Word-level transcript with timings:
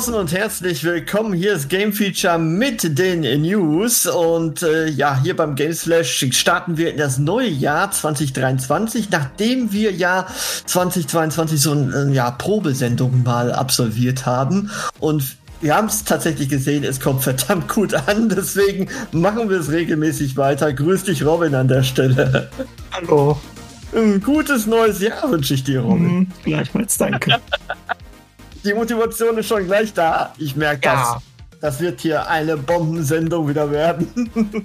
Draußen 0.00 0.14
und 0.14 0.32
herzlich 0.32 0.82
willkommen. 0.82 1.34
Hier 1.34 1.52
ist 1.52 1.68
Game 1.68 1.92
Feature 1.92 2.38
mit 2.38 2.98
den 2.98 3.20
News 3.42 4.06
und 4.06 4.62
äh, 4.62 4.88
ja, 4.88 5.20
hier 5.22 5.36
beim 5.36 5.56
Gamesflash 5.56 6.26
starten 6.30 6.78
wir 6.78 6.90
in 6.90 6.96
das 6.96 7.18
neue 7.18 7.50
Jahr 7.50 7.90
2023, 7.90 9.10
nachdem 9.10 9.72
wir 9.72 9.92
ja 9.92 10.26
2022 10.64 11.60
so 11.60 11.72
eine 11.72 12.14
ja, 12.14 12.30
Probesendung 12.30 13.24
mal 13.24 13.52
absolviert 13.52 14.24
haben 14.24 14.70
und 15.00 15.36
wir 15.60 15.76
haben 15.76 15.88
es 15.88 16.02
tatsächlich 16.02 16.48
gesehen, 16.48 16.82
es 16.82 16.98
kommt 16.98 17.22
verdammt 17.22 17.68
gut 17.68 17.92
an, 17.92 18.30
deswegen 18.30 18.88
machen 19.12 19.50
wir 19.50 19.60
es 19.60 19.70
regelmäßig 19.70 20.38
weiter. 20.38 20.72
Grüß 20.72 21.04
dich, 21.04 21.26
Robin, 21.26 21.54
an 21.54 21.68
der 21.68 21.82
Stelle. 21.82 22.48
Hallo. 22.92 23.38
Ein 23.94 24.22
gutes 24.22 24.66
neues 24.66 25.00
Jahr 25.00 25.30
wünsche 25.30 25.52
ich 25.52 25.64
dir, 25.64 25.80
Robin. 25.80 26.20
Mhm, 26.20 26.26
gleichfalls 26.44 26.96
danke. 26.96 27.38
Die 28.64 28.74
Motivation 28.74 29.38
ist 29.38 29.46
schon 29.48 29.66
gleich 29.66 29.92
da. 29.92 30.32
Ich 30.38 30.54
merke 30.56 30.86
Ja. 30.86 31.14
das. 31.14 31.22
Das 31.60 31.80
wird 31.80 32.00
hier 32.00 32.26
eine 32.28 32.56
Bombensendung 32.56 33.48
wieder 33.48 33.70
werden. 33.70 34.64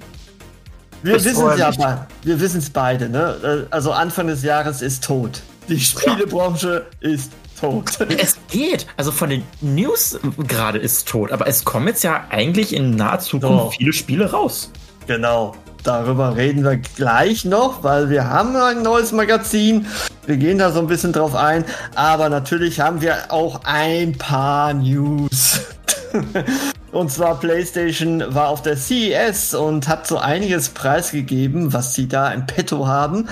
Wir 1.02 1.22
wissen 1.22 1.46
es 1.50 1.58
ja, 1.58 1.70
be- 1.70 2.06
wir 2.24 2.40
wissen 2.40 2.58
es 2.58 2.70
beide, 2.70 3.08
ne? 3.08 3.66
Also 3.70 3.92
Anfang 3.92 4.26
des 4.28 4.42
Jahres 4.42 4.80
ist 4.82 5.04
tot. 5.04 5.42
Die 5.68 5.78
Spielebranche 5.78 6.86
ist 7.00 7.30
tot. 7.60 7.90
Es 8.18 8.36
geht. 8.50 8.86
Also 8.96 9.12
von 9.12 9.28
den 9.30 9.44
News 9.60 10.18
gerade 10.48 10.78
ist 10.78 11.06
tot, 11.06 11.30
aber 11.32 11.46
es 11.46 11.64
kommen 11.64 11.86
jetzt 11.86 12.02
ja 12.02 12.24
eigentlich 12.30 12.74
in 12.74 12.96
naher 12.96 13.20
Zukunft 13.20 13.64
So. 13.64 13.70
viele 13.78 13.92
Spiele 13.92 14.30
raus. 14.32 14.72
Genau. 15.06 15.54
Darüber 15.86 16.34
reden 16.34 16.64
wir 16.64 16.78
gleich 16.78 17.44
noch, 17.44 17.84
weil 17.84 18.10
wir 18.10 18.28
haben 18.28 18.56
ein 18.56 18.82
neues 18.82 19.12
Magazin. 19.12 19.86
Wir 20.26 20.36
gehen 20.36 20.58
da 20.58 20.72
so 20.72 20.80
ein 20.80 20.88
bisschen 20.88 21.12
drauf 21.12 21.36
ein. 21.36 21.64
Aber 21.94 22.28
natürlich 22.28 22.80
haben 22.80 23.02
wir 23.02 23.14
auch 23.28 23.60
ein 23.62 24.18
paar 24.18 24.74
News. 24.74 25.60
und 26.90 27.12
zwar 27.12 27.38
PlayStation 27.38 28.34
war 28.34 28.48
auf 28.48 28.62
der 28.62 28.76
CES 28.76 29.54
und 29.54 29.86
hat 29.86 30.08
so 30.08 30.18
einiges 30.18 30.70
preisgegeben, 30.70 31.72
was 31.72 31.94
sie 31.94 32.08
da 32.08 32.32
im 32.32 32.46
Petto 32.46 32.88
haben. 32.88 33.28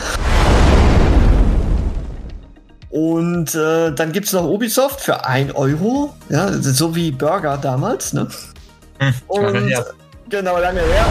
Und 2.91 3.53
äh, 3.57 3.91
dann 3.91 4.13
gibt's 4.13 4.33
noch 4.33 4.45
Ubisoft 4.45 5.01
für 5.01 5.27
1 5.27 5.57
Euro. 5.57 6.15
Ja, 6.29 6.53
so 6.53 6.95
wie 6.95 7.11
Burger 7.11 7.57
damals, 7.57 8.13
ne? 8.13 8.29
Hm, 9.01 9.13
Und 9.27 9.55
her. 9.67 9.87
genau, 10.29 10.57
lange 10.61 10.83
her. 10.83 11.05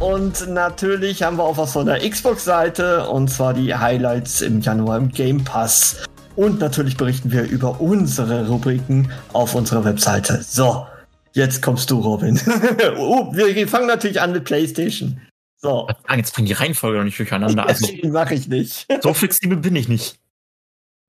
Und 0.00 0.48
natürlich 0.48 1.24
haben 1.24 1.38
wir 1.38 1.44
auch 1.44 1.56
was 1.56 1.72
von 1.72 1.86
der 1.86 2.08
Xbox-Seite 2.08 3.08
und 3.08 3.28
zwar 3.28 3.52
die 3.52 3.74
Highlights 3.74 4.42
im 4.42 4.60
Januar 4.60 4.96
im 4.96 5.08
Game 5.08 5.42
Pass. 5.42 6.04
Und 6.36 6.60
natürlich 6.60 6.96
berichten 6.96 7.32
wir 7.32 7.42
über 7.42 7.80
unsere 7.80 8.46
Rubriken 8.46 9.10
auf 9.32 9.56
unserer 9.56 9.84
Webseite. 9.84 10.40
So, 10.42 10.86
jetzt 11.32 11.62
kommst 11.62 11.90
du, 11.90 11.98
Robin. 11.98 12.40
oh, 12.96 13.32
wir 13.32 13.66
fangen 13.66 13.88
natürlich 13.88 14.20
an 14.20 14.30
mit 14.30 14.44
PlayStation. 14.44 15.20
So, 15.56 15.88
Jetzt 16.14 16.32
bringen 16.32 16.46
die 16.46 16.52
Reihenfolge 16.52 16.98
noch 16.98 17.04
nicht 17.04 17.18
durcheinander. 17.18 17.66
Also 17.66 17.88
mache 18.04 18.34
ich 18.34 18.46
nicht. 18.46 18.86
so 19.02 19.12
flexibel 19.12 19.56
bin 19.56 19.74
ich 19.74 19.88
nicht. 19.88 20.20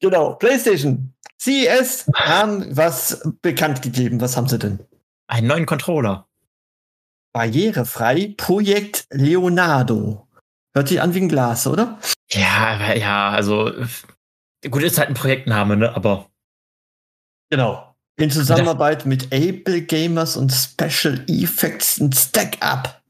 Genau, 0.00 0.34
PlayStation. 0.34 1.14
CES 1.38 2.06
haben 2.14 2.76
was 2.76 3.22
bekannt 3.40 3.80
gegeben. 3.80 4.20
Was 4.20 4.36
haben 4.36 4.48
sie 4.48 4.58
denn? 4.58 4.80
Einen 5.26 5.46
neuen 5.46 5.64
Controller. 5.64 6.26
Barrierefrei 7.34 8.32
Projekt 8.36 9.06
Leonardo. 9.10 10.26
Hört 10.72 10.88
sich 10.88 11.00
an 11.00 11.14
wie 11.14 11.20
ein 11.20 11.28
Glas, 11.28 11.66
oder? 11.66 11.98
Ja, 12.30 12.94
ja, 12.94 13.30
also 13.30 13.70
gut, 14.70 14.82
ist 14.82 14.98
halt 14.98 15.08
ein 15.08 15.14
Projektname, 15.14 15.76
ne? 15.76 15.94
Aber 15.94 16.30
Genau. 17.50 17.94
In 18.16 18.30
Zusammenarbeit 18.30 19.06
mit 19.06 19.32
Able 19.32 19.82
Gamers 19.82 20.36
und 20.36 20.52
Special 20.52 21.24
Effects 21.28 21.98
und 21.98 22.14
Stack 22.14 22.58
Up. 22.60 23.02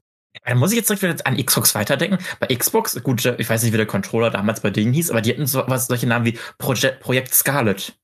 da 0.43 0.55
muss 0.55 0.71
ich 0.71 0.77
jetzt 0.77 0.89
direkt 0.89 1.03
wieder 1.03 1.27
an 1.27 1.37
Xbox 1.43 1.75
weiterdenken. 1.75 2.17
Bei 2.39 2.47
Xbox, 2.47 3.01
gut, 3.03 3.23
ich 3.23 3.49
weiß 3.49 3.61
nicht, 3.63 3.73
wie 3.73 3.77
der 3.77 3.85
Controller 3.85 4.31
damals 4.31 4.61
bei 4.61 4.71
denen 4.71 4.93
hieß, 4.93 5.11
aber 5.11 5.21
die 5.21 5.31
hatten 5.31 5.45
so 5.45 5.63
was, 5.67 5.87
solche 5.87 6.07
Namen 6.07 6.25
wie 6.25 6.39
Project, 6.57 6.99
Projekt 6.99 7.33
Scarlet. 7.35 7.95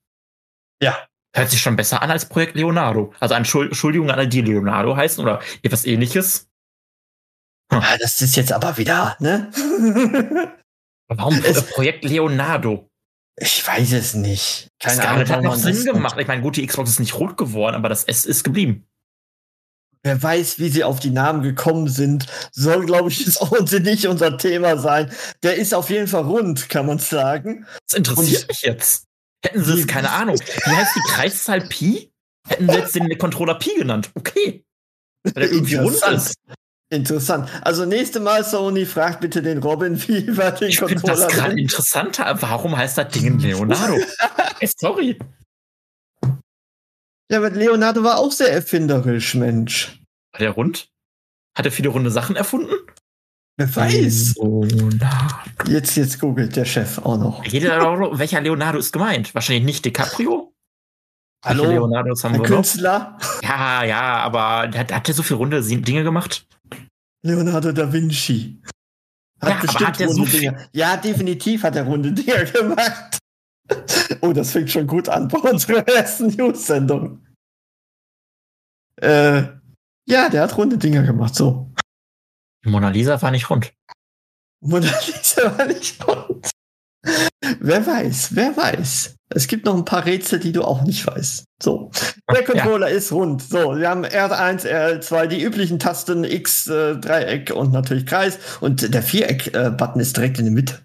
Ja. 0.82 0.96
Hört 1.34 1.50
sich 1.50 1.62
schon 1.62 1.76
besser 1.78 2.02
an 2.02 2.12
als 2.12 2.26
Projekt 2.26 2.56
Leonardo. 2.56 3.14
Also 3.20 3.36
Entschuld- 3.36 3.68
Entschuldigung 3.70 4.10
an 4.10 4.18
alle, 4.20 4.28
die 4.28 4.42
Leonardo 4.42 4.96
heißen 4.96 5.24
oder 5.24 5.42
etwas 5.64 5.86
ähnliches. 5.86 6.50
Ah, 7.70 7.98
das 8.02 8.20
ist 8.22 8.36
jetzt 8.36 8.52
aber 8.52 8.78
wieder, 8.78 9.16
ne? 9.20 9.50
Warum 11.08 11.36
Es- 11.46 11.58
äh, 11.58 11.62
Projekt 11.62 12.04
Leonardo? 12.04 12.88
ich 13.38 13.66
weiß 13.66 13.94
es 13.94 14.14
nicht. 14.14 14.68
Keine 14.80 15.02
Scarlet 15.02 15.30
hat 15.30 15.38
warum 15.38 15.46
noch 15.46 15.56
Sinn 15.56 15.74
das- 15.74 15.86
gemacht. 15.86 16.18
Ich 16.20 16.28
meine, 16.28 16.42
gut, 16.42 16.58
die 16.58 16.68
Xbox 16.68 16.90
ist 16.92 17.00
nicht 17.00 17.18
rot 17.18 17.38
geworden, 17.38 17.76
aber 17.76 17.88
das 17.90 18.04
S 18.04 18.26
ist 18.26 18.44
geblieben. 18.44 18.86
Wer 20.04 20.22
weiß, 20.22 20.60
wie 20.60 20.70
sie 20.70 20.84
auf 20.84 21.00
die 21.00 21.12
Namen 21.12 21.44
gekommen 21.44 21.88
sind, 21.88 22.26
soll, 22.52 22.86
glaube 22.86 23.10
ich, 23.10 23.20
jetzt 23.26 23.40
auch 23.42 23.52
nicht 23.52 24.08
unser 24.08 24.38
Thema 24.38 24.78
sein. 24.78 25.12
Der 25.44 25.56
ist 25.56 25.74
auf 25.74 25.90
jeden 25.92 26.08
Fall 26.08 26.24
rund, 26.24 26.70
kann 26.70 26.88
man 26.88 27.00
sagen. 27.00 27.66
Das 27.88 27.98
interessiert 27.98 28.42
Und- 28.42 28.48
mich 28.50 28.62
jetzt. 28.64 29.08
Hätten 29.44 29.64
sie 29.64 29.80
es, 29.80 29.88
keine 29.88 30.12
Ahnung. 30.12 30.38
Wie 30.38 30.72
heißt 30.72 30.96
die 30.96 31.12
Kreiszahl 31.12 31.62
Pi? 31.62 32.12
Hätten 32.48 32.70
sie 32.70 32.76
jetzt 32.76 32.96
den 32.96 33.18
Controller 33.18 33.56
Pi 33.56 33.76
genannt. 33.78 34.12
Okay. 34.16 34.66
Weil 35.24 35.34
der 35.34 35.52
irgendwie 35.52 35.76
rund 35.76 35.96
Interessant. 35.96 36.18
ist. 36.18 36.36
Interessant. 36.92 37.50
Also 37.62 37.86
nächste 37.86 38.20
Mal, 38.20 38.44
Sony, 38.44 38.86
fragt 38.86 39.22
bitte 39.22 39.42
den 39.42 39.60
Robin, 39.60 40.02
wie 40.08 40.36
war 40.38 40.52
den 40.52 40.70
Ich 40.70 40.80
finde 40.80 40.96
das 40.96 41.02
Controller 41.04 41.28
gerade 41.28 41.60
interessanter. 41.60 42.42
Warum 42.42 42.76
heißt 42.76 42.98
das 42.98 43.08
Ding 43.10 43.40
Leonardo? 43.40 43.98
Ey, 44.60 44.70
sorry. 44.78 45.18
Ja, 47.32 47.38
aber 47.38 47.50
Leonardo 47.50 48.04
war 48.04 48.18
auch 48.18 48.32
sehr 48.34 48.52
erfinderisch, 48.52 49.36
Mensch. 49.36 50.02
War 50.34 50.40
der 50.40 50.52
rund? 50.52 50.90
Hat 51.56 51.66
er 51.66 51.72
viele 51.72 51.90
runde 51.90 52.12
Sachen 52.12 52.36
erfunden? 52.36 52.74
Wer 53.62 53.76
weiß. 53.76 54.36
Leonardo. 54.38 55.36
Jetzt, 55.68 55.96
jetzt 55.96 56.20
googelt 56.20 56.56
der 56.56 56.66
Chef 56.66 56.98
auch 57.00 57.18
noch. 57.18 57.46
Jeder, 57.46 57.80
welcher 58.18 58.42
Leonardo 58.42 58.80
ist 58.80 58.92
gemeint? 58.92 59.36
Wahrscheinlich 59.36 59.66
nicht 59.66 59.86
DiCaprio? 59.86 60.52
Hallo? 61.46 61.64
Welche 61.64 61.74
Leonardos 61.76 62.24
haben 62.24 62.34
Ein 62.36 62.42
wir 62.42 62.50
noch? 62.50 62.56
Künstler? 62.58 63.18
Ja, 63.44 63.84
ja, 63.84 64.02
aber 64.18 64.70
hat, 64.76 64.92
hat 64.92 65.08
der 65.08 65.14
so 65.14 65.22
viele 65.24 65.38
runde 65.38 65.62
Dinge 65.62 66.04
gemacht? 66.04 66.48
Leonardo 67.24 67.72
da 67.72 67.92
Vinci. 67.94 68.62
Hat 69.42 69.50
Ja, 69.50 69.56
bestimmt 69.62 69.88
hat 69.88 69.98
so 69.98 70.06
runde 70.06 70.26
viel- 70.28 70.40
Dinger. 70.40 70.68
Ja, 70.74 70.98
definitiv 70.98 71.64
hat 71.64 71.76
er 71.76 71.84
runde 71.84 72.12
Dinger 72.12 72.44
gemacht. 72.46 73.20
Oh, 74.22 74.34
das 74.34 74.52
fängt 74.52 74.72
schon 74.72 74.88
gut 74.88 75.08
an 75.08 75.28
bei 75.28 75.38
unserer 75.38 75.88
ersten 75.88 76.28
News-Sendung. 76.28 77.26
Äh, 78.98 79.44
ja, 80.08 80.30
der 80.30 80.42
hat 80.44 80.58
runde 80.58 80.78
Dinger 80.78 81.04
gemacht, 81.04 81.36
so. 81.36 81.71
Mona 82.64 82.90
Lisa 82.90 83.22
war 83.22 83.32
nicht 83.32 83.50
rund. 83.50 83.74
Mona 84.62 84.92
Lisa 85.06 85.58
war 85.58 85.66
nicht 85.66 86.08
rund. 86.08 86.50
Wer 87.60 87.86
weiß, 87.86 88.36
wer 88.36 88.56
weiß. 88.56 89.16
Es 89.34 89.48
gibt 89.48 89.66
noch 89.66 89.76
ein 89.76 89.86
paar 89.86 90.06
Rätsel, 90.06 90.40
die 90.40 90.52
du 90.52 90.64
auch 90.64 90.84
nicht 90.84 91.08
weißt. 91.08 91.46
So. 91.62 91.90
Der 92.30 92.44
Controller 92.44 92.90
ist 92.90 93.12
rund. 93.12 93.42
So, 93.42 93.78
wir 93.78 93.90
haben 93.90 94.06
R1, 94.06 94.68
R2, 94.68 95.28
die 95.28 95.42
üblichen 95.42 95.80
Tasten 95.80 96.24
X, 96.24 96.68
äh, 96.68 96.98
Dreieck 96.98 97.52
und 97.52 97.72
natürlich 97.72 98.06
Kreis. 98.06 98.38
Und 98.60 98.94
der 98.94 99.02
Viereck-Button 99.02 100.02
ist 100.02 100.18
direkt 100.18 100.38
in 100.38 100.46
der 100.46 100.54
Mitte. 100.54 100.80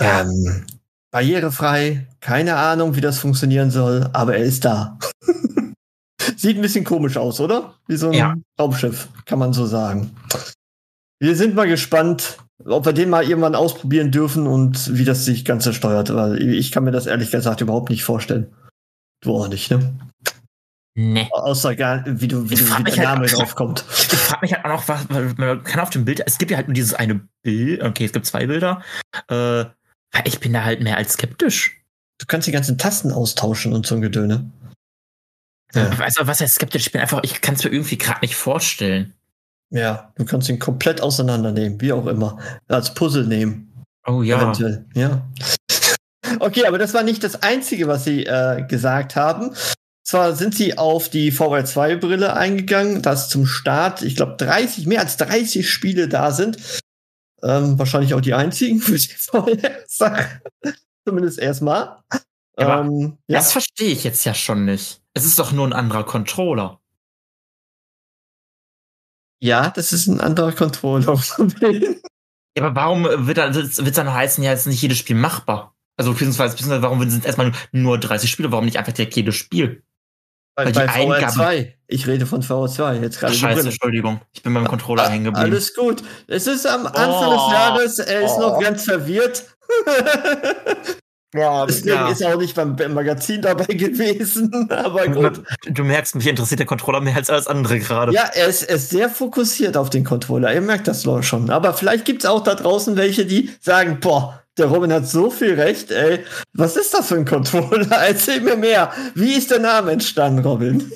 Ja. 0.00 0.22
Ähm, 0.22 0.66
barrierefrei, 1.10 2.06
keine 2.20 2.56
Ahnung, 2.56 2.96
wie 2.96 3.00
das 3.00 3.18
funktionieren 3.18 3.70
soll, 3.70 4.08
aber 4.12 4.36
er 4.36 4.44
ist 4.44 4.64
da. 4.64 4.98
Sieht 6.36 6.56
ein 6.56 6.62
bisschen 6.62 6.84
komisch 6.84 7.16
aus, 7.16 7.40
oder? 7.40 7.74
Wie 7.86 7.96
so 7.96 8.08
ein 8.08 8.12
Ja. 8.14 8.34
Raumschiff, 8.60 9.08
kann 9.26 9.38
man 9.38 9.52
so 9.52 9.66
sagen. 9.66 10.10
Wir 11.20 11.36
sind 11.36 11.54
mal 11.54 11.68
gespannt, 11.68 12.38
ob 12.64 12.86
wir 12.86 12.92
den 12.92 13.10
mal 13.10 13.24
irgendwann 13.24 13.54
ausprobieren 13.54 14.10
dürfen 14.10 14.46
und 14.46 14.96
wie 14.96 15.04
das 15.04 15.24
sich 15.24 15.44
Ganze 15.44 15.72
steuert, 15.72 16.14
weil 16.14 16.40
ich 16.42 16.72
kann 16.72 16.84
mir 16.84 16.90
das 16.92 17.06
ehrlich 17.06 17.30
gesagt 17.30 17.60
überhaupt 17.60 17.90
nicht 17.90 18.04
vorstellen. 18.04 18.52
Du 19.22 19.34
auch 19.36 19.48
nicht, 19.48 19.70
ne? 19.70 19.94
Nee. 20.96 21.28
Außer 21.32 21.74
gar, 21.74 22.04
wie 22.06 22.28
du, 22.28 22.48
wie, 22.50 22.54
du, 22.54 22.64
wie 22.64 22.84
der 22.84 22.96
halt- 22.96 22.96
Name 22.98 23.26
drauf 23.26 23.54
kommt. 23.56 23.84
Ich 23.90 24.18
frage 24.18 24.42
mich 24.42 24.52
halt 24.54 24.64
auch 24.64 24.70
noch, 24.70 24.88
was, 24.88 25.08
man 25.36 25.64
kann 25.64 25.80
auf 25.80 25.90
dem 25.90 26.04
Bild, 26.04 26.22
es 26.24 26.38
gibt 26.38 26.50
ja 26.52 26.56
halt 26.56 26.68
nur 26.68 26.74
dieses 26.74 26.94
eine 26.94 27.20
Bild, 27.42 27.82
okay, 27.82 28.04
es 28.04 28.12
gibt 28.12 28.26
zwei 28.26 28.46
Bilder. 28.46 28.80
Äh, 29.28 29.64
ich 30.24 30.38
bin 30.38 30.52
da 30.52 30.62
halt 30.62 30.80
mehr 30.82 30.96
als 30.96 31.14
skeptisch. 31.14 31.80
Du 32.20 32.26
kannst 32.26 32.46
die 32.46 32.52
ganzen 32.52 32.78
Tasten 32.78 33.10
austauschen 33.10 33.72
und 33.72 33.86
so 33.86 33.96
ein 33.96 34.02
Gedöne. 34.02 34.48
Ja. 35.74 35.90
Also, 35.98 36.26
was 36.26 36.40
heißt 36.40 36.56
skeptisch? 36.56 36.86
Ich 36.86 36.92
bin 36.92 37.00
einfach, 37.00 37.20
ich 37.22 37.40
kann 37.40 37.54
es 37.54 37.64
mir 37.64 37.70
irgendwie 37.70 37.98
gerade 37.98 38.20
nicht 38.20 38.36
vorstellen. 38.36 39.14
Ja, 39.70 40.12
du 40.16 40.24
kannst 40.24 40.48
ihn 40.48 40.58
komplett 40.58 41.00
auseinandernehmen, 41.00 41.80
wie 41.80 41.92
auch 41.92 42.06
immer. 42.06 42.38
Als 42.68 42.94
Puzzle 42.94 43.26
nehmen. 43.26 43.72
Oh 44.06 44.22
ja. 44.22 44.40
Eventuell, 44.40 44.84
ja. 44.94 45.26
Okay, 46.40 46.66
aber 46.66 46.78
das 46.78 46.94
war 46.94 47.04
nicht 47.04 47.22
das 47.22 47.42
Einzige, 47.42 47.86
was 47.86 48.04
sie 48.04 48.24
äh, 48.24 48.64
gesagt 48.66 49.14
haben. 49.14 49.54
Zwar 50.02 50.34
sind 50.34 50.54
sie 50.54 50.76
auf 50.76 51.08
die 51.08 51.32
VR2-Brille 51.32 52.34
eingegangen, 52.34 53.02
dass 53.02 53.28
zum 53.28 53.46
Start, 53.46 54.02
ich 54.02 54.16
glaube, 54.16 54.34
30, 54.36 54.86
mehr 54.86 55.00
als 55.00 55.16
30 55.16 55.70
Spiele 55.70 56.08
da 56.08 56.32
sind. 56.32 56.58
Ähm, 57.42 57.78
wahrscheinlich 57.78 58.14
auch 58.14 58.20
die 58.20 58.34
einzigen 58.34 58.80
für 58.80 58.98
die 58.98 59.08
VR-Sache. 59.08 60.40
Zumindest 61.06 61.38
erstmal. 61.38 61.98
Ähm, 62.56 63.18
ja. 63.26 63.38
Das 63.38 63.52
verstehe 63.52 63.90
ich 63.90 64.04
jetzt 64.04 64.24
ja 64.24 64.34
schon 64.34 64.64
nicht. 64.64 65.02
Es 65.14 65.24
ist 65.24 65.38
doch 65.38 65.52
nur 65.52 65.66
ein 65.66 65.72
anderer 65.72 66.04
Controller. 66.04 66.80
ja, 69.40 69.70
das 69.70 69.92
ist 69.92 70.06
ein 70.06 70.20
anderer 70.20 70.52
Controller. 70.52 71.18
Ja, 72.56 72.64
aber 72.64 72.76
warum 72.76 73.26
wird 73.26 73.36
dann, 73.38 73.54
wird 73.54 73.98
dann 73.98 74.12
heißen, 74.14 74.42
ja, 74.44 74.52
ist 74.52 74.66
nicht 74.66 74.80
jedes 74.80 74.98
Spiel 74.98 75.16
machbar? 75.16 75.74
Also, 75.96 76.12
beziehungsweise, 76.12 76.54
beziehungsweise 76.54 76.82
warum 76.82 77.00
sind 77.10 77.20
es 77.20 77.26
erstmal 77.26 77.52
nur 77.72 77.98
30 77.98 78.30
Spiele? 78.30 78.52
Warum 78.52 78.64
nicht 78.64 78.78
einfach 78.78 78.92
direkt 78.92 79.16
jedes 79.16 79.34
Spiel? 79.34 79.82
bei, 80.56 80.66
Weil 80.66 80.72
die 80.72 80.78
bei 80.78 80.88
Eingaben- 80.88 81.24
VR2. 81.40 81.72
Ich 81.88 82.06
rede 82.06 82.26
von 82.26 82.42
VR2 82.42 83.00
jetzt 83.02 83.16
Ach, 83.16 83.20
gerade. 83.22 83.34
scheiße. 83.34 83.68
Entschuldigung. 83.68 84.20
Ich 84.32 84.42
bin 84.44 84.54
beim 84.54 84.68
Controller 84.68 85.02
Ah, 85.04 85.08
hängen 85.08 85.24
geblieben. 85.24 85.46
Alles 85.50 85.74
gut. 85.74 86.02
Es 86.28 86.46
ist 86.46 86.64
am 86.66 86.86
Anfang 86.86 87.28
Oh. 87.28 87.32
des 87.34 87.52
Jahres, 87.52 87.98
er 87.98 88.20
ist 88.24 88.32
Oh. 88.36 88.40
noch 88.40 88.60
ganz 88.60 88.84
verwirrt. 88.84 89.44
Ja, 91.34 91.66
Deswegen 91.66 91.88
ja. 91.88 92.08
ist 92.08 92.20
er 92.20 92.34
auch 92.34 92.38
nicht 92.38 92.54
beim 92.54 92.76
beim 92.76 92.94
Magazin 92.94 93.42
dabei 93.42 93.64
gewesen. 93.74 94.70
Aber 94.70 95.08
gut. 95.08 95.42
Du 95.66 95.82
merkst, 95.82 96.14
mich 96.14 96.28
interessiert 96.28 96.60
der 96.60 96.66
Controller 96.66 97.00
mehr 97.00 97.16
als 97.16 97.28
alles 97.28 97.48
andere 97.48 97.80
gerade. 97.80 98.12
Ja, 98.12 98.30
er 98.34 98.46
ist, 98.46 98.62
er 98.62 98.76
ist 98.76 98.90
sehr 98.90 99.08
fokussiert 99.08 99.76
auf 99.76 99.90
den 99.90 100.04
Controller. 100.04 100.54
Ihr 100.54 100.60
merkt 100.60 100.86
das 100.86 101.02
doch 101.02 101.22
schon. 101.22 101.50
Aber 101.50 101.74
vielleicht 101.74 102.04
gibt 102.04 102.22
es 102.22 102.30
auch 102.30 102.44
da 102.44 102.54
draußen 102.54 102.96
welche, 102.96 103.26
die 103.26 103.50
sagen, 103.60 103.98
boah, 104.00 104.44
der 104.56 104.66
Robin 104.66 104.92
hat 104.92 105.08
so 105.08 105.28
viel 105.30 105.54
recht, 105.54 105.90
ey. 105.90 106.20
Was 106.52 106.76
ist 106.76 106.94
das 106.94 107.08
für 107.08 107.16
ein 107.16 107.24
Controller? 107.24 107.88
Erzähl 108.06 108.40
mir 108.40 108.56
mehr. 108.56 108.92
Wie 109.16 109.34
ist 109.34 109.50
der 109.50 109.58
Name 109.58 109.90
entstanden, 109.90 110.38
Robin? 110.44 110.92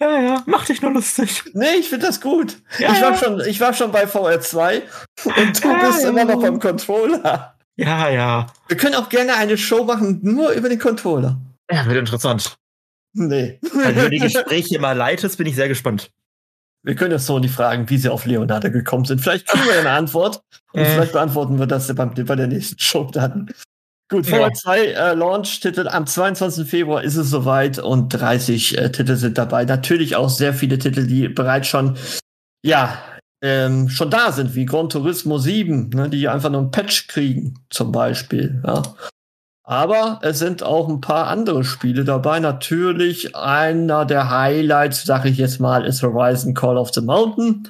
ja, 0.00 0.20
ja, 0.20 0.42
mach 0.46 0.64
dich 0.64 0.82
nur 0.82 0.92
lustig. 0.92 1.44
Nee, 1.52 1.76
ich 1.78 1.88
finde 1.88 2.06
das 2.06 2.20
gut. 2.20 2.56
Ja, 2.80 2.92
ich, 2.92 3.00
war 3.00 3.12
ja. 3.12 3.16
schon, 3.16 3.40
ich 3.42 3.60
war 3.60 3.74
schon 3.74 3.92
bei 3.92 4.06
VR2 4.06 4.82
und 5.24 5.62
du 5.64 5.68
Ja, 5.68 5.86
bist 5.86 6.04
immer 6.04 6.24
noch 6.24 6.40
beim 6.40 6.58
Controller. 6.58 7.54
Ja, 7.80 8.08
ja. 8.10 8.46
Wir 8.68 8.76
können 8.76 8.94
auch 8.94 9.08
gerne 9.08 9.34
eine 9.36 9.56
Show 9.56 9.84
machen, 9.84 10.20
nur 10.22 10.50
über 10.52 10.68
den 10.68 10.78
Controller. 10.78 11.38
Ja, 11.70 11.86
wird 11.86 11.96
interessant. 11.98 12.56
Nee. 13.12 13.58
Wenn 13.74 13.94
du 13.94 14.10
die 14.10 14.18
Gespräche 14.20 14.78
mal 14.78 14.92
leitest, 14.96 15.38
bin 15.38 15.46
ich 15.46 15.54
sehr 15.56 15.68
gespannt. 15.68 16.10
Wir 16.82 16.94
können 16.94 17.10
das 17.10 17.26
Sony 17.26 17.48
fragen, 17.48 17.88
wie 17.90 17.98
sie 17.98 18.08
auf 18.08 18.24
Leonardo 18.26 18.70
gekommen 18.70 19.04
sind. 19.04 19.20
Vielleicht 19.20 19.46
kriegen 19.46 19.64
wir 19.66 19.78
eine 19.78 19.90
Antwort. 19.90 20.42
Und 20.72 20.80
Äh. 20.80 20.86
vielleicht 20.86 21.12
beantworten 21.12 21.58
wir 21.58 21.66
das 21.66 21.94
beim, 21.94 22.14
bei 22.14 22.36
der 22.36 22.46
nächsten 22.46 22.78
Show 22.78 23.04
dann. 23.12 23.50
Gut, 24.10 24.26
Ja. 24.26 24.38
VR2 24.48 24.76
äh, 24.76 25.14
Launch-Titel 25.14 25.88
am 25.88 26.06
22. 26.06 26.68
Februar 26.68 27.02
ist 27.02 27.16
es 27.16 27.30
soweit 27.30 27.78
und 27.78 28.08
30 28.10 28.76
äh, 28.78 28.90
Titel 28.92 29.16
sind 29.16 29.38
dabei. 29.38 29.64
Natürlich 29.64 30.16
auch 30.16 30.28
sehr 30.30 30.52
viele 30.54 30.78
Titel, 30.78 31.06
die 31.06 31.28
bereits 31.28 31.68
schon, 31.68 31.96
ja, 32.64 32.98
ähm, 33.42 33.88
schon 33.88 34.10
da 34.10 34.32
sind, 34.32 34.54
wie 34.54 34.66
Gran 34.66 34.88
Turismo 34.88 35.38
7, 35.38 35.90
ne, 35.90 36.08
die 36.08 36.28
einfach 36.28 36.50
nur 36.50 36.60
ein 36.60 36.70
Patch 36.70 37.08
kriegen, 37.08 37.58
zum 37.70 37.92
Beispiel. 37.92 38.62
Ja. 38.66 38.82
Aber 39.70 40.18
es 40.22 40.40
sind 40.40 40.62
auch 40.62 40.88
ein 40.88 41.00
paar 41.00 41.28
andere 41.28 41.62
Spiele 41.62 42.04
dabei. 42.04 42.40
Natürlich 42.40 43.36
einer 43.36 44.04
der 44.04 44.28
Highlights, 44.28 45.04
sage 45.04 45.28
ich 45.28 45.38
jetzt 45.38 45.60
mal, 45.60 45.84
ist 45.84 46.02
Horizon 46.02 46.54
Call 46.54 46.76
of 46.76 46.90
the 46.92 47.00
Mountain. 47.00 47.68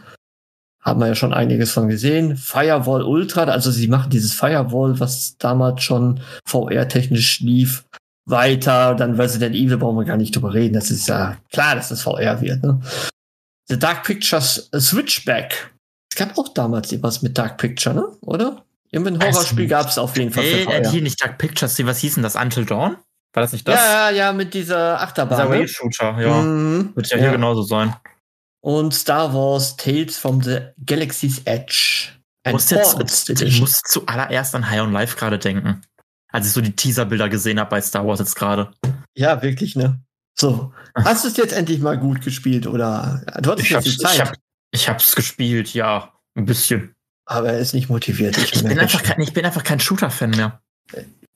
Haben 0.81 1.01
wir 1.01 1.09
ja 1.09 1.15
schon 1.15 1.35
einiges 1.35 1.73
von 1.73 1.89
gesehen. 1.89 2.39
Firewall 2.39 3.03
Ultra, 3.03 3.43
also 3.45 3.71
sie 3.71 3.87
machen 3.87 4.09
dieses 4.09 4.33
Firewall, 4.33 4.99
was 4.99 5.37
damals 5.37 5.83
schon 5.83 6.21
VR-technisch 6.47 7.41
lief, 7.41 7.85
weiter. 8.25 8.95
Dann 8.95 9.21
Resident 9.21 9.55
Evil 9.55 9.77
brauchen 9.77 9.99
wir 9.99 10.07
gar 10.07 10.17
nicht 10.17 10.35
drüber 10.35 10.55
reden. 10.55 10.73
Das 10.73 10.91
ist 10.91 11.07
ja 11.07 11.37
klar, 11.53 11.75
dass 11.75 11.91
das 11.91 12.01
VR 12.01 12.41
wird. 12.41 12.63
Ne? 12.63 12.81
The 13.71 13.79
Dark 13.79 14.05
Pictures 14.05 14.69
Switchback. 14.77 15.73
Es 16.13 16.19
gab 16.19 16.37
auch 16.37 16.49
damals 16.49 16.93
was 17.03 17.23
mit 17.23 17.39
Dark 17.39 17.57
Picture, 17.59 17.95
ne? 17.95 18.09
oder? 18.21 18.65
Irgendein 18.91 19.23
Horrorspiel 19.29 19.69
gab 19.69 19.87
es 19.89 19.97
auf 19.97 20.17
jeden 20.17 20.33
Fall 20.33 20.43
Äh, 20.45 20.65
für 20.65 20.73
äh, 20.73 20.89
hier 20.91 21.03
nicht 21.03 21.23
Dark 21.23 21.39
Pictures, 21.39 21.79
was 21.87 21.99
hieß 21.99 22.15
denn 22.15 22.25
das? 22.25 22.35
Until 22.35 22.67
Dawn? 22.67 22.97
War 23.33 23.43
das 23.43 23.53
nicht 23.53 23.67
das? 23.69 23.77
Ja, 23.77 24.11
ja, 24.11 24.17
ja, 24.17 24.33
mit 24.33 24.53
dieser 24.55 25.01
Achterbahn. 25.01 25.39
Dieser 25.39 25.49
ne? 25.49 25.55
Rail-Shooter, 25.61 26.21
ja. 26.21 26.43
Mhm. 26.43 26.93
Wird 26.97 27.07
ja 27.11 27.17
hier 27.17 27.27
Ja. 27.27 27.33
genauso 27.33 27.63
sein. 27.63 27.95
Und 28.61 28.93
Star 28.93 29.33
Wars 29.33 29.77
Tales 29.77 30.19
from 30.19 30.43
the 30.43 30.59
Galaxy's 30.85 31.41
Edge. 31.45 32.09
Ich 32.43 32.49
Ein 32.49 32.53
muss 32.55 32.69
jetzt, 32.71 32.93
Forced 32.93 33.31
ich 33.31 33.41
Edition. 33.41 33.61
muss 33.61 33.81
zuallererst 33.87 34.55
an 34.57 34.69
High 34.69 34.81
on 34.81 34.93
Life 34.93 35.17
gerade 35.17 35.39
denken. 35.39 35.83
Als 36.33 36.47
ich 36.49 36.53
so 36.53 36.61
die 36.61 36.75
Teaserbilder 36.75 37.29
gesehen 37.29 37.61
habe 37.61 37.71
bei 37.71 37.81
Star 37.81 38.05
Wars 38.07 38.19
jetzt 38.19 38.35
gerade. 38.35 38.73
Ja, 39.15 39.41
wirklich, 39.43 39.77
ne? 39.77 40.01
So. 40.41 40.73
Hast 40.95 41.25
du 41.25 41.29
es 41.29 41.37
jetzt 41.37 41.53
endlich 41.53 41.81
mal 41.81 41.99
gut 41.99 42.23
gespielt 42.23 42.67
oder 42.67 43.23
du 43.41 43.51
hattest 43.51 43.67
Ich 43.67 43.71
jetzt 43.73 43.87
die 43.87 43.97
Zeit, 43.99 44.15
ich, 44.15 44.21
hab, 44.21 44.35
ich 44.73 44.89
hab's 44.89 45.15
gespielt, 45.15 45.75
ja. 45.75 46.13
Ein 46.35 46.47
bisschen. 46.47 46.95
aber 47.27 47.53
er 47.53 47.59
ist 47.59 47.75
nicht 47.75 47.89
motiviert. 47.91 48.39
Ich 48.39 48.53
bin 48.53 48.65
merke 48.65 48.81
einfach 48.83 49.03
kein, 49.03 49.21
ich 49.21 49.33
bin 49.33 49.45
einfach 49.45 49.65
kein 49.65 49.81
Shooter-Fan 49.81 50.31
mehr. 50.31 50.61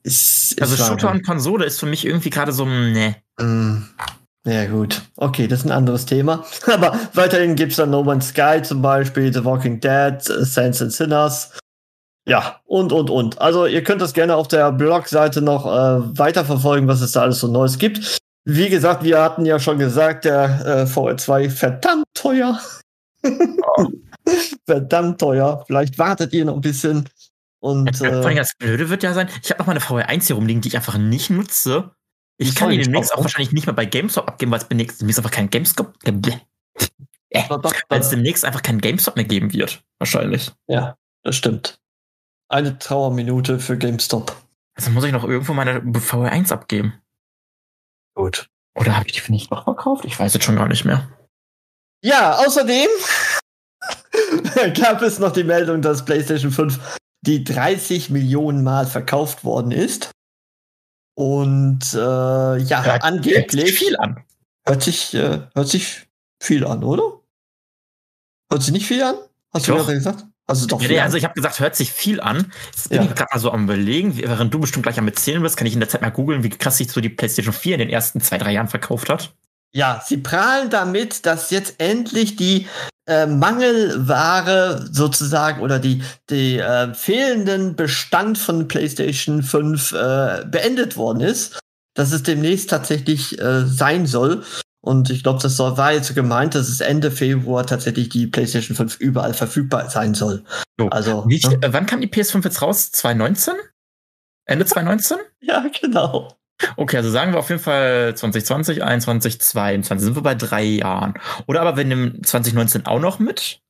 Ist, 0.03 0.53
ist 0.53 0.62
Also 0.62 0.77
Shooter 0.77 0.91
Wahnsinn. 0.93 1.09
und 1.11 1.27
Konsole 1.27 1.65
ist 1.65 1.81
für 1.81 1.87
mich 1.87 2.05
irgendwie 2.06 2.31
gerade 2.31 2.53
so, 2.53 2.65
ne. 2.65 3.17
Mm, 3.39 3.83
Ja, 4.47 4.67
gut. 4.67 5.03
Okay, 5.17 5.47
das 5.49 5.61
ist 5.61 5.65
ein 5.67 5.73
anderes 5.73 6.06
Thema. 6.06 6.45
Aber 6.67 6.99
weiterhin 7.15 7.56
gibt's 7.56 7.77
dann 7.77 7.91
No 7.91 8.03
Man's 8.05 8.29
Sky 8.29 8.61
zum 8.62 8.83
Beispiel, 8.83 9.33
The 9.33 9.45
Walking 9.45 9.81
Dead, 9.81 10.15
äh, 10.29 10.45
Saints 10.45 10.81
and 10.83 10.93
Sinners. 10.93 11.53
Ja, 12.27 12.61
und, 12.65 12.93
und, 12.93 13.11
und. 13.11 13.39
Also, 13.41 13.67
ihr 13.67 13.85
könnt 13.85 14.01
das 14.01 14.15
gerne 14.15 14.35
auf 14.37 14.49
der 14.49 14.73
Blogseite 14.73 15.43
noch 15.43 15.67
äh, 15.67 16.19
weiterverfolgen, 16.19 16.89
was 16.89 17.01
es 17.03 17.12
da 17.12 17.21
alles 17.23 17.41
so 17.41 17.49
Neues 17.49 17.79
gibt. 17.79 18.19
Wie 18.44 18.69
gesagt, 18.69 19.02
wir 19.05 19.23
hatten 19.23 19.46
ja 19.46 19.58
schon 19.58 19.79
gesagt, 19.79 20.26
der 20.26 20.44
äh, 20.67 20.82
VR2 20.85 21.50
verdammt 21.50 22.05
teuer. 22.12 22.61
verdammt 24.67 25.20
teuer. 25.20 25.65
Vielleicht 25.67 25.98
wartet 25.98 26.32
ihr 26.32 26.44
noch 26.44 26.56
ein 26.56 26.60
bisschen. 26.60 27.08
Und 27.60 27.96
Vor 27.96 28.06
allem 28.06 28.29
äh, 28.29 28.34
das 28.34 28.55
Blöde 28.58 28.91
wird 28.91 29.03
ja 29.03 29.15
sein, 29.15 29.31
ich 29.43 29.51
habe 29.51 29.60
noch 29.60 29.67
mal 29.67 29.72
eine 29.72 29.81
VR1 29.81 30.27
hier 30.27 30.36
rumliegen, 30.36 30.60
die 30.60 30.69
ich 30.69 30.77
einfach 30.77 30.98
nicht 30.98 31.31
nutze. 31.31 31.93
Ich 32.36 32.55
kann 32.55 32.70
die 32.70 32.79
demnächst 32.79 33.13
auch, 33.13 33.19
auch 33.19 33.22
wahrscheinlich 33.22 33.53
nicht 33.53 33.67
mehr 33.67 33.74
bei 33.74 33.86
GameStop 33.86 34.29
abgeben, 34.29 34.51
weil 34.51 34.58
es 34.58 34.69
demnächst, 34.69 35.01
demnächst 35.01 35.20
einfach 35.20 35.31
kein 35.31 35.48
GameStop, 35.48 35.94
äh, 36.05 36.13
weil 37.89 38.01
es 38.01 38.10
demnächst 38.10 38.44
einfach 38.44 38.63
kein 38.63 38.81
GameStop 38.81 39.17
mehr 39.17 39.24
geben 39.24 39.53
wird. 39.53 39.82
Wahrscheinlich. 39.98 40.53
ja, 40.67 40.96
das 41.22 41.36
stimmt. 41.36 41.79
Eine 42.48 42.79
Trauerminute 42.79 43.58
für 43.58 43.79
GameStop. 43.79 44.36
Also 44.74 44.91
muss 44.91 45.05
ich 45.05 45.13
noch 45.13 45.24
irgendwo 45.24 45.55
meine 45.55 45.81
VR1 45.81 46.53
abgeben. 46.53 46.94
Gut. 48.15 48.49
Oder 48.77 48.97
habe 48.97 49.09
ich 49.09 49.23
die 49.23 49.33
nicht 49.33 49.51
noch 49.51 49.65
verkauft? 49.65 50.05
Ich 50.05 50.19
weiß 50.19 50.35
jetzt 50.35 50.44
schon 50.44 50.56
gar 50.56 50.69
nicht 50.69 50.85
mehr. 50.85 51.09
Ja, 52.05 52.39
außerdem 52.39 52.89
gab 54.81 55.03
es 55.03 55.19
noch 55.19 55.33
die 55.33 55.44
Meldung, 55.44 55.83
dass 55.83 56.05
PlayStation 56.05 56.51
5 56.53 56.99
die 57.23 57.44
30 57.44 58.11
Millionen 58.11 58.63
Mal 58.63 58.87
verkauft 58.87 59.44
worden 59.44 59.71
ist. 59.71 60.11
Und 61.17 61.94
äh, 61.94 61.99
ja, 62.59 62.83
Hört- 62.83 63.03
Hört 63.05 63.25
sich 63.25 63.37
angeblich 63.37 63.79
viel 63.79 63.97
an. 63.97 64.25
hört 64.67 64.83
sich, 64.83 65.15
äh, 65.15 65.47
hört 65.55 65.69
sich 65.69 66.06
viel 66.43 66.67
an, 66.67 66.83
oder? 66.85 67.21
Hört 68.51 68.63
sich 68.63 68.73
nicht 68.73 68.87
viel 68.87 69.03
an? 69.03 69.17
Hast 69.53 69.69
du 69.69 69.73
Doch. 69.73 69.79
gerade 69.85 69.94
gesagt? 69.94 70.27
Also 70.46 70.67
doch 70.67 70.81
Ja, 70.82 71.05
also 71.05 71.17
ich 71.17 71.24
habe 71.24 71.34
gesagt, 71.34 71.58
hört 71.60 71.74
sich 71.74 71.91
viel 71.91 72.20
an. 72.20 72.53
Jetzt 72.67 72.91
bin 72.91 73.03
Ja. 73.03 73.08
ich 73.08 73.15
gerade 73.15 73.31
mal 73.32 73.41
so 73.41 73.51
am 73.51 73.65
überlegen, 73.65 74.17
während 74.17 74.53
du 74.53 74.58
bestimmt 74.58 74.82
gleich 74.82 74.98
am 74.98 75.06
Erzählen 75.08 75.43
wirst, 75.43 75.56
kann 75.56 75.67
ich 75.67 75.72
in 75.74 75.81
der 75.81 75.89
Zeit 75.89 76.03
mal 76.03 76.10
googeln, 76.10 76.43
wie 76.43 76.51
krass 76.51 76.77
sich 76.77 76.91
so 76.91 77.01
die 77.01 77.08
PlayStation 77.08 77.55
4 77.55 77.74
in 77.74 77.79
den 77.81 77.91
ersten 77.91 78.20
zwei, 78.20 78.36
drei 78.39 78.53
Jahren 78.53 78.69
verkauft 78.69 79.08
hat. 79.08 79.32
Ja, 79.72 80.03
sie 80.06 80.19
prahlen 80.19 80.70
damit, 80.70 81.27
dass 81.27 81.51
jetzt 81.51 81.74
endlich 81.79 82.36
die 82.36 82.69
äh, 83.08 83.27
Mangelware 83.27 84.86
sozusagen 84.91 85.60
oder 85.63 85.79
die, 85.79 86.03
die 86.31 86.58
äh, 86.58 86.94
fehlenden 86.94 87.74
Bestand 87.74 88.39
von 88.39 88.69
PlayStation 88.69 89.43
5 89.43 89.93
äh, 89.93 90.44
beendet 90.46 90.96
worden 90.96 91.20
ist. 91.20 91.58
Dass 91.96 92.13
es 92.13 92.22
demnächst 92.24 92.70
tatsächlich 92.70 93.39
äh, 93.41 93.65
sein 93.67 94.06
soll. 94.06 94.44
Und 94.84 95.08
ich 95.08 95.22
glaube, 95.22 95.38
das 95.41 95.56
soll, 95.56 95.79
war 95.79 95.94
jetzt 95.94 96.08
so 96.08 96.14
gemeint, 96.14 96.55
dass 96.55 96.69
es 96.69 96.81
Ende 96.81 97.10
Februar 97.10 97.64
tatsächlich 97.64 98.10
die 98.10 98.26
PlayStation 98.26 98.76
5 98.76 99.00
überall 99.00 99.32
verfügbar 99.32 99.88
sein 99.88 100.12
soll. 100.12 100.44
So. 100.79 100.91
Also, 100.91 101.24
Wie, 101.26 101.41
ne? 101.41 101.58
äh, 101.62 101.72
wann 101.72 101.86
kam 101.86 102.03
die 102.03 102.08
PS5 102.08 102.44
jetzt 102.44 102.60
raus? 102.60 102.93
2019? 102.93 103.55
Ende 104.44 104.67
2019? 104.67 105.17
ja, 105.41 105.64
genau. 105.81 106.36
Okay, 106.76 106.98
also 106.98 107.08
sagen 107.08 107.32
wir 107.32 107.38
auf 107.38 107.48
jeden 107.48 107.62
Fall 107.62 108.14
2020, 108.14 108.82
21, 108.82 109.41
22. 109.41 110.05
Sind 110.05 110.17
wir 110.17 110.22
bei 110.22 110.34
drei 110.34 110.62
Jahren. 110.62 111.14
Oder 111.46 111.62
aber 111.62 111.79
wir 111.79 111.86
nehmen 111.86 112.22
2019 112.22 112.84
auch 112.84 113.00
noch 113.00 113.19
mit. 113.19 113.62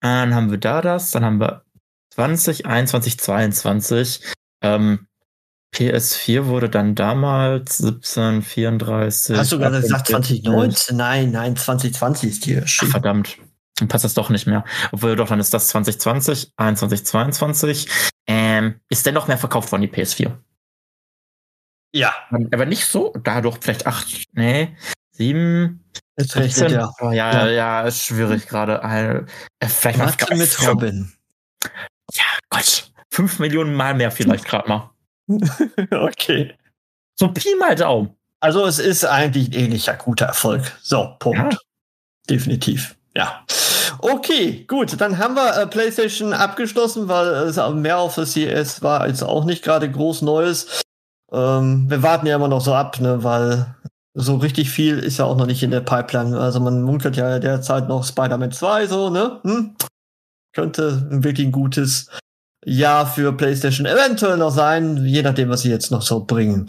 Dann 0.00 0.34
haben 0.34 0.50
wir 0.50 0.58
da 0.58 0.80
das. 0.80 1.10
Dann 1.10 1.26
haben 1.26 1.40
wir 1.40 1.66
20, 2.14 2.64
21, 2.64 3.18
22. 3.20 4.20
Ähm, 4.62 5.08
PS4 5.74 6.46
wurde 6.46 6.70
dann 6.70 6.94
damals 6.94 7.78
17, 7.78 8.42
34. 8.42 9.36
Hast 9.36 9.52
du 9.52 9.58
gerade 9.58 9.80
gesagt 9.80 10.02
58. 10.02 10.44
2019? 10.44 10.96
Nein, 10.96 11.30
nein, 11.32 11.56
2020 11.56 12.30
ist 12.30 12.44
hier. 12.44 12.64
Ach, 12.64 12.86
verdammt. 12.86 13.38
Dann 13.76 13.88
passt 13.88 14.04
das 14.04 14.14
doch 14.14 14.30
nicht 14.30 14.46
mehr. 14.46 14.64
Obwohl 14.92 15.16
doch, 15.16 15.28
dann 15.28 15.40
ist 15.40 15.52
das 15.52 15.66
2020, 15.68 16.52
21, 16.56 17.04
22. 17.04 17.88
Ähm, 18.26 18.80
ist 18.88 19.04
dennoch 19.04 19.26
mehr 19.26 19.36
verkauft 19.36 19.72
worden, 19.72 19.82
die 19.82 19.88
PS4. 19.88 20.30
Ja, 21.92 22.12
Aber 22.30 22.66
nicht 22.66 22.86
so, 22.86 23.12
da 23.22 23.40
doch 23.40 23.58
vielleicht 23.60 23.86
acht, 23.86 24.24
nee, 24.32 24.76
sieben, 25.12 25.84
jetzt 26.16 26.34
rechnet 26.34 26.70
17. 26.70 26.76
er. 26.78 26.92
Oh, 27.00 27.10
ja, 27.10 27.48
ja, 27.48 27.82
ist 27.82 28.02
schwierig 28.02 28.48
gerade. 28.48 28.80
Äh, 28.82 29.68
Vielleicht 29.68 29.98
mal 29.98 30.36
mit 30.36 30.68
Robin. 30.68 31.12
Ja, 32.12 32.24
Gott. 32.50 32.90
Fünf 33.10 33.38
Millionen 33.38 33.74
Mal 33.74 33.94
mehr 33.94 34.10
vielleicht 34.10 34.44
gerade 34.44 34.68
mal. 34.68 34.90
okay. 35.90 36.54
So 37.16 37.28
Pi 37.28 37.54
mal 37.58 37.74
Daumen. 37.74 38.14
Also 38.40 38.66
es 38.66 38.78
ist 38.78 39.04
eigentlich 39.04 39.48
ein 39.48 39.52
ähnlicher 39.52 39.94
guter 39.94 40.26
Erfolg. 40.26 40.76
So, 40.82 41.16
Punkt. 41.18 41.54
Ja. 41.54 41.58
Definitiv. 42.28 42.96
Ja. 43.14 43.44
Okay, 44.00 44.64
gut. 44.66 45.00
Dann 45.00 45.18
haben 45.18 45.34
wir 45.34 45.56
äh, 45.56 45.66
PlayStation 45.66 46.32
abgeschlossen, 46.32 47.08
weil 47.08 47.26
es 47.26 47.58
auch 47.58 47.74
mehr 47.74 47.98
auf 47.98 48.16
das 48.16 48.32
CES 48.32 48.82
war 48.82 49.06
jetzt 49.06 49.22
auch 49.22 49.44
nicht 49.44 49.64
gerade 49.64 49.90
groß 49.90 50.22
Neues. 50.22 50.82
Ähm, 51.32 51.88
wir 51.88 52.02
warten 52.02 52.26
ja 52.26 52.36
immer 52.36 52.48
noch 52.48 52.60
so 52.60 52.74
ab, 52.74 53.00
ne, 53.00 53.22
weil 53.24 53.74
so 54.14 54.36
richtig 54.36 54.70
viel 54.70 54.98
ist 54.98 55.18
ja 55.18 55.24
auch 55.24 55.36
noch 55.36 55.46
nicht 55.46 55.62
in 55.62 55.70
der 55.70 55.80
Pipeline. 55.80 56.38
Also 56.38 56.60
man 56.60 56.82
munkelt 56.82 57.16
ja 57.16 57.38
derzeit 57.38 57.88
noch 57.88 58.04
Spider-Man 58.04 58.52
2 58.52 58.86
so, 58.86 59.10
ne? 59.10 59.40
Hm? 59.42 59.74
Könnte 60.52 61.06
wirklich 61.10 61.46
ein 61.46 61.52
gutes 61.52 62.10
Jahr 62.64 63.06
für 63.06 63.32
PlayStation 63.32 63.86
eventuell 63.86 64.36
noch 64.36 64.50
sein, 64.50 65.04
je 65.04 65.22
nachdem, 65.22 65.48
was 65.48 65.62
sie 65.62 65.70
jetzt 65.70 65.90
noch 65.90 66.02
so 66.02 66.24
bringen. 66.24 66.68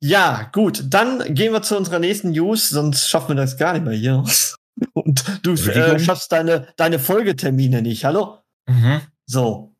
Ja, 0.00 0.50
gut, 0.52 0.84
dann 0.86 1.34
gehen 1.34 1.52
wir 1.52 1.62
zu 1.62 1.76
unserer 1.76 1.98
nächsten 1.98 2.30
News, 2.30 2.68
sonst 2.68 3.08
schaffen 3.08 3.28
wir 3.28 3.36
das 3.36 3.56
gar 3.56 3.72
nicht 3.72 3.84
mehr 3.84 3.94
hier. 3.94 4.24
Und 4.92 5.24
du 5.42 5.54
äh, 5.54 5.98
schaffst 5.98 6.32
deine, 6.32 6.68
deine 6.76 6.98
Folgetermine 6.98 7.82
nicht, 7.82 8.04
hallo? 8.04 8.38
Mhm. 8.66 9.00
So. 9.24 9.74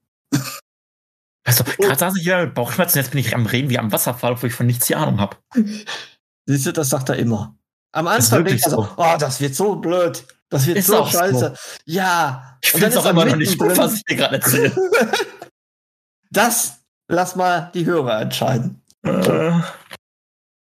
Also, 1.44 1.64
gerade 1.64 1.98
saß 1.98 2.16
ich 2.16 2.24
hier 2.24 2.38
mit 2.38 2.54
Bauchschmerzen, 2.54 2.98
jetzt 2.98 3.10
bin 3.10 3.20
ich 3.20 3.34
am 3.34 3.46
Reden 3.46 3.70
wie 3.70 3.78
am 3.78 3.92
Wasserfall, 3.92 4.32
obwohl 4.32 4.48
ich 4.48 4.54
von 4.54 4.66
nichts 4.66 4.86
die 4.86 4.96
Ahnung 4.96 5.20
habe. 5.20 5.36
Siehst 6.46 6.66
du, 6.66 6.72
das 6.72 6.88
sagt 6.88 7.08
er 7.08 7.16
immer. 7.16 7.56
Am 7.92 8.08
Anfang 8.08 8.44
wirklich 8.44 8.64
er 8.64 8.70
so, 8.70 8.88
oh, 8.96 9.16
das 9.18 9.40
wird 9.40 9.54
so 9.54 9.76
blöd. 9.76 10.24
Das 10.48 10.66
wird 10.66 10.78
Ist 10.78 10.86
so 10.86 10.98
auch 10.98 11.10
so. 11.10 11.18
scheiße. 11.18 11.54
Ja. 11.86 12.58
Ich 12.62 12.70
finde 12.70 12.86
es 12.86 12.96
auch 12.96 13.04
er 13.04 13.10
immer 13.12 13.24
noch 13.24 13.36
nicht 13.36 13.58
gut, 13.58 13.76
was 13.76 13.94
ich 13.94 14.04
dir 14.04 14.16
gerade 14.16 14.36
erzähle. 14.36 14.72
Das 16.30 16.78
lass 17.08 17.36
mal 17.36 17.70
die 17.74 17.86
Hörer 17.86 18.20
entscheiden. 18.20 18.82
äh, 19.02 19.52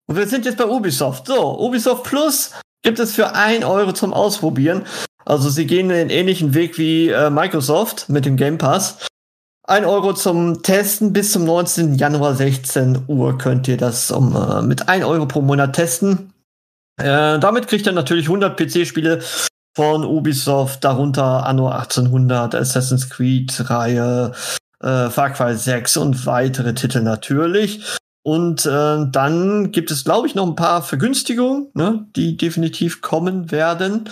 Und 0.07 0.17
wir 0.17 0.27
sind 0.27 0.45
jetzt 0.45 0.59
bei 0.59 0.67
Ubisoft. 0.67 1.27
So, 1.27 1.59
Ubisoft 1.59 2.05
Plus 2.05 2.53
gibt 2.83 2.99
es 2.99 3.15
für 3.15 3.35
1 3.35 3.65
Euro 3.65 3.93
zum 3.93 4.15
Ausprobieren. 4.15 4.87
Also 5.25 5.50
sie 5.50 5.67
gehen 5.67 5.91
den 5.91 6.11
ähnlichen 6.11 6.55
Weg 6.55 6.79
wie 6.79 7.09
äh, 7.11 7.29
Microsoft 7.29 8.09
mit 8.09 8.25
dem 8.25 8.37
Game 8.37 8.57
Pass. 8.59 9.07
1 9.67 9.87
Euro 9.87 10.15
zum 10.15 10.62
Testen 10.62 11.12
bis 11.12 11.33
zum 11.33 11.45
19. 11.45 11.97
Januar 11.97 12.35
16 12.35 13.05
Uhr 13.07 13.37
könnt 13.37 13.69
ihr 13.69 13.77
das 13.77 14.11
um, 14.11 14.35
äh, 14.35 14.62
mit 14.62 14.88
1 14.88 15.05
Euro 15.05 15.27
pro 15.27 15.43
Monat 15.43 15.75
testen. 15.75 16.33
Äh, 16.99 17.38
damit 17.38 17.69
kriegt 17.69 17.85
ihr 17.87 17.93
natürlich 17.93 18.27
100 18.27 18.57
PC-Spiele 18.59 19.21
von 19.77 20.05
Ubisoft, 20.05 20.83
darunter 20.85 21.45
Anno 21.45 21.69
1800, 21.69 22.55
Assassin's 22.55 23.11
Creed-Reihe, 23.11 24.33
äh, 24.83 25.11
Far 25.11 25.31
Cry 25.31 25.57
6 25.57 25.97
und 25.97 26.27
weitere 26.27 26.75
Titel 26.75 27.01
natürlich. 27.01 27.85
Und 28.23 28.67
äh, 28.67 29.07
dann 29.11 29.71
gibt 29.73 29.91
es, 29.91 30.05
glaube 30.05 30.27
ich, 30.27 30.35
noch 30.35 30.47
ein 30.47 30.57
paar 30.57 30.83
Vergünstigungen, 30.83 31.71
ne, 31.75 32.07
die 32.15 32.37
definitiv 32.37 33.01
kommen 33.01 33.51
werden. 33.51 34.09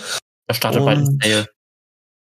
da 0.47 0.53
startet 0.55 0.83
bald 0.85 0.99
ein 0.99 1.07
Und- 1.07 1.23
Sale. 1.23 1.47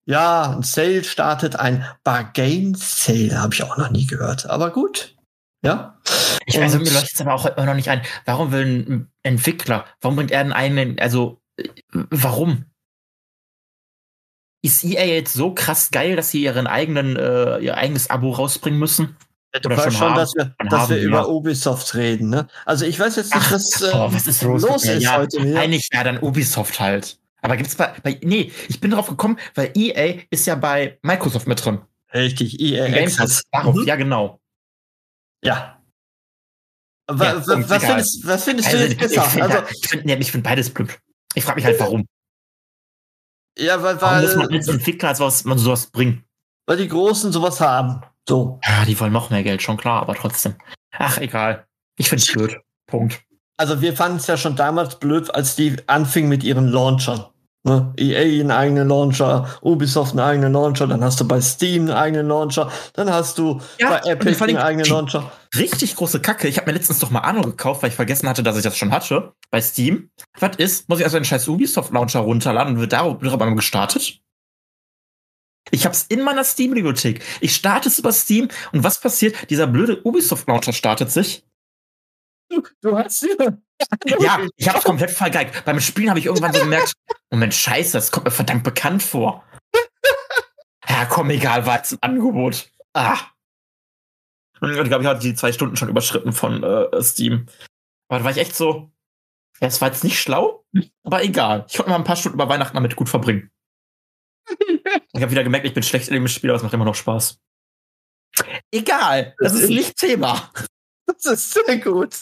Ja, 0.08 0.52
ein 0.56 0.62
Sale 0.64 1.04
startet, 1.04 1.56
ein 1.56 1.84
Bargain 2.04 2.76
Sale, 2.76 3.42
habe 3.42 3.54
ich 3.56 3.64
auch 3.64 3.78
noch 3.78 3.90
nie 3.90 4.06
gehört. 4.06 4.46
Aber 4.48 4.72
gut. 4.72 5.16
Ja. 5.64 5.98
Ich 6.46 6.60
weiß, 6.60 6.76
Und- 6.76 6.84
mir 6.84 6.92
leuchtet 6.92 7.14
es 7.16 7.22
aber 7.22 7.34
auch 7.34 7.46
immer 7.48 7.66
noch 7.66 7.74
nicht 7.74 7.90
ein. 7.90 8.02
Warum 8.26 8.52
will 8.52 8.66
ein 8.66 9.12
Entwickler, 9.24 9.86
warum 10.02 10.16
bringt 10.18 10.32
er 10.32 10.42
einen 10.42 10.54
eigenen, 10.54 11.00
also, 11.00 11.42
äh, 11.58 11.70
warum? 12.12 12.66
Ist 14.66 14.84
EA 14.84 15.06
jetzt 15.06 15.34
so 15.34 15.54
krass 15.54 15.92
geil, 15.92 16.16
dass 16.16 16.32
sie 16.32 16.42
ihren 16.44 16.66
eigenen, 16.68 17.16
äh, 17.16 17.60
ihr 17.60 17.78
eigenes 17.78 18.10
Abo 18.10 18.32
rausbringen 18.32 18.80
müssen? 18.80 19.16
Du 19.62 19.70
Oder 19.70 19.78
weißt 19.78 19.98
schon 19.98 20.10
haben- 20.10 20.16
dass 20.16 20.34
wir, 20.36 20.54
dass 20.70 20.80
haben, 20.82 20.90
wir 20.90 20.98
ja. 20.98 21.04
über 21.04 21.30
Ubisoft 21.30 21.94
reden, 21.96 22.30
ne? 22.30 22.48
Also 22.66 22.86
ich 22.86 23.00
weiß 23.00 23.16
jetzt 23.16 23.34
nicht, 23.34 23.44
Ach, 23.46 23.52
was, 23.54 23.82
äh, 23.82 23.92
oh, 23.94 24.12
was 24.12 24.28
ist 24.28 24.42
los, 24.42 24.64
los 24.64 24.84
ist 24.84 25.02
ja, 25.04 25.18
heute 25.18 25.42
hier. 25.42 25.60
Eigentlich, 25.60 25.88
ja, 25.94 26.04
dann 26.04 26.20
Ubisoft 26.20 26.80
halt. 26.80 27.18
Aber 27.42 27.56
gibt's 27.56 27.76
bei, 27.76 27.94
bei, 28.04 28.20
nee, 28.24 28.52
ich 28.68 28.80
bin 28.82 28.92
drauf 28.92 29.08
gekommen, 29.08 29.38
weil 29.54 29.72
EA 29.76 30.22
ist 30.32 30.46
ja 30.48 30.56
bei 30.56 30.98
Microsoft 31.04 31.48
mit 31.48 31.64
drin. 31.64 31.80
Richtig, 32.14 32.60
EA 32.60 32.86
Access. 33.04 33.44
Darauf, 33.52 33.76
Mhm. 33.76 33.86
Ja, 33.86 33.96
genau. 33.96 34.42
Ja. 35.44 35.80
Ja, 37.08 37.36
was, 37.48 37.84
findest, 37.86 38.28
was 38.28 38.44
findest 38.46 38.68
du 38.70 38.78
Also, 38.78 38.84
jetzt 38.84 38.94
ich 38.94 38.98
besser? 38.98 39.22
finde 39.30 39.44
Also, 39.46 39.58
ich 39.80 39.88
find, 39.90 40.06
nee, 40.06 40.16
ich 40.16 40.32
find 40.32 40.44
beides 40.44 40.72
blöd. 40.72 40.98
Ich 41.36 41.44
frage 41.44 41.58
mich 41.58 41.66
halt, 41.66 41.80
warum. 41.80 42.08
Ja, 43.58 43.82
weil, 43.82 44.02
Warum 44.02 44.22
muss 44.22 44.36
man 44.36 44.50
weil, 44.50 44.58
als 44.58 44.68
Entwickler 44.68 45.16
sowas, 45.16 45.44
man 45.46 45.58
sowas 45.58 45.88
bringen? 45.88 46.26
weil 46.66 46.78
die 46.78 46.88
Großen 46.88 47.32
sowas 47.32 47.62
haben. 47.62 48.02
So. 48.28 48.60
Ja, 48.66 48.86
die 48.86 49.00
wollen 49.00 49.14
noch 49.14 49.30
mehr 49.30 49.44
Geld, 49.44 49.62
schon 49.62 49.78
klar, 49.78 50.02
aber 50.02 50.16
trotzdem. 50.16 50.56
Ach, 50.98 51.18
egal. 51.20 51.66
Ich 51.98 52.10
find's 52.10 52.32
blöd. 52.32 52.58
Punkt. 52.88 53.22
Also 53.58 53.82
wir 53.82 53.96
fanden 53.96 54.18
es 54.18 54.28
ja 54.28 54.36
schon 54.36 54.56
damals 54.56 55.00
blöd, 55.00 55.34
als 55.34 55.56
die 55.56 55.76
anfingen 55.88 56.30
mit 56.30 56.44
ihren 56.44 56.68
Launchern. 56.68 57.26
Ne? 57.66 57.92
EA 57.98 58.42
einen 58.42 58.52
eigenen 58.52 58.88
Launcher, 58.90 59.50
Ubisoft 59.64 60.12
einen 60.12 60.20
eigenen 60.20 60.54
Launcher, 60.54 60.86
dann 60.86 61.04
hast 61.04 61.20
du 61.20 61.28
bei 61.28 61.42
Steam 61.42 61.84
einen 61.84 61.98
eigenen 61.98 62.28
Launcher, 62.28 62.72
dann 62.94 63.12
hast 63.12 63.40
du 63.40 63.60
Ja, 63.80 63.90
bei 63.90 64.12
Epic 64.12 64.44
einen 64.44 64.58
eigenen 64.58 64.86
Launcher. 64.86 65.32
Richtig 65.58 65.96
große 65.96 66.20
Kacke. 66.20 66.48
Ich 66.48 66.58
habe 66.58 66.70
mir 66.70 66.78
letztens 66.78 67.00
doch 67.00 67.10
mal 67.10 67.22
Anno 67.22 67.42
gekauft, 67.42 67.82
weil 67.82 67.90
ich 67.90 67.96
vergessen 67.96 68.30
hatte, 68.30 68.44
dass 68.44 68.56
ich 68.56 68.62
das 68.62 68.78
schon 68.78 68.92
hatte. 68.92 69.34
Bei 69.50 69.62
Steam. 69.62 70.12
Was 70.40 70.58
ist? 70.58 70.90
Muss 70.90 71.00
ich 71.00 71.06
also 71.06 71.18
einen 71.18 71.26
scheiß 71.26 71.48
Ubisoft-Launcher 71.48 72.20
runterladen 72.20 72.76
und 72.76 72.82
wird 72.82 72.94
darüber 72.94 73.56
gestartet? 73.56 74.20
Ich 75.72 75.88
hab's 75.88 76.06
in 76.08 76.22
meiner 76.22 76.44
Steam-Bibliothek. 76.44 77.24
Ich 77.42 77.56
starte 77.56 77.90
es 77.90 77.98
über 77.98 78.12
Steam 78.12 78.50
und 78.74 78.84
was 78.84 79.02
passiert? 79.02 79.50
Dieser 79.50 79.66
blöde 79.66 80.06
Ubisoft-Launcher 80.06 80.74
startet 80.74 81.10
sich. 81.10 81.44
Du, 82.50 82.64
du 82.82 82.98
hast 82.98 83.20
sie. 83.20 83.30
Ja, 84.06 84.40
ich 84.56 84.70
hab's 84.70 84.86
komplett 84.86 85.12
vergeigt. 85.12 85.66
Beim 85.66 85.82
Spielen 85.82 86.10
habe 86.10 86.18
ich 86.18 86.28
irgendwann 86.28 86.54
so 86.54 86.62
gemerkt, 86.62 86.94
Moment, 87.30 87.54
scheiße, 87.54 87.92
das 87.92 88.10
kommt 88.10 88.26
mir 88.26 88.32
verdammt 88.32 88.64
bekannt 88.64 89.04
vor. 89.04 89.44
Ja, 90.88 91.06
komm, 91.06 91.30
egal, 91.30 91.66
war 91.66 91.76
jetzt 91.76 91.92
ein 91.92 92.02
Angebot. 92.02 92.72
Ah. 92.94 93.18
Und 94.62 94.72
ich 94.72 94.82
glaube, 94.86 95.04
ich 95.04 95.10
hatte 95.10 95.20
die 95.20 95.36
zwei 95.36 95.52
Stunden 95.52 95.76
schon 95.76 95.90
überschritten 95.90 96.32
von 96.32 96.64
äh, 96.64 97.04
Steam. 97.04 97.48
Aber 98.08 98.20
da 98.20 98.24
war 98.24 98.32
ich 98.32 98.38
echt 98.38 98.56
so, 98.56 98.92
ja, 99.60 99.68
es 99.68 99.82
war 99.82 99.90
jetzt 99.90 100.06
nicht 100.06 100.22
schlau, 100.22 100.66
aber 101.04 101.24
egal. 101.24 101.66
Ich 101.68 101.76
konnte 101.76 101.90
mal 101.90 101.98
ein 101.98 102.06
paar 102.06 102.16
Stunden 102.16 102.38
über 102.38 102.48
Weihnachten 102.48 102.76
damit 102.76 102.96
gut 102.96 103.10
verbringen. 103.10 103.52
Ich 105.12 105.22
habe 105.22 105.32
wieder 105.32 105.44
gemerkt, 105.44 105.66
ich 105.66 105.74
bin 105.74 105.84
schlecht 105.84 106.08
in 106.08 106.14
dem 106.14 106.28
Spiel, 106.28 106.50
aber 106.50 106.58
es 106.58 106.64
macht 106.64 106.74
immer 106.74 106.86
noch 106.86 106.96
Spaß. 106.96 107.40
Egal, 108.72 109.36
das 109.40 109.54
ist 109.54 109.70
nicht 109.70 109.98
Thema. 109.98 110.52
Das 111.06 111.26
ist 111.26 111.54
sehr 111.54 111.78
gut. 111.80 112.16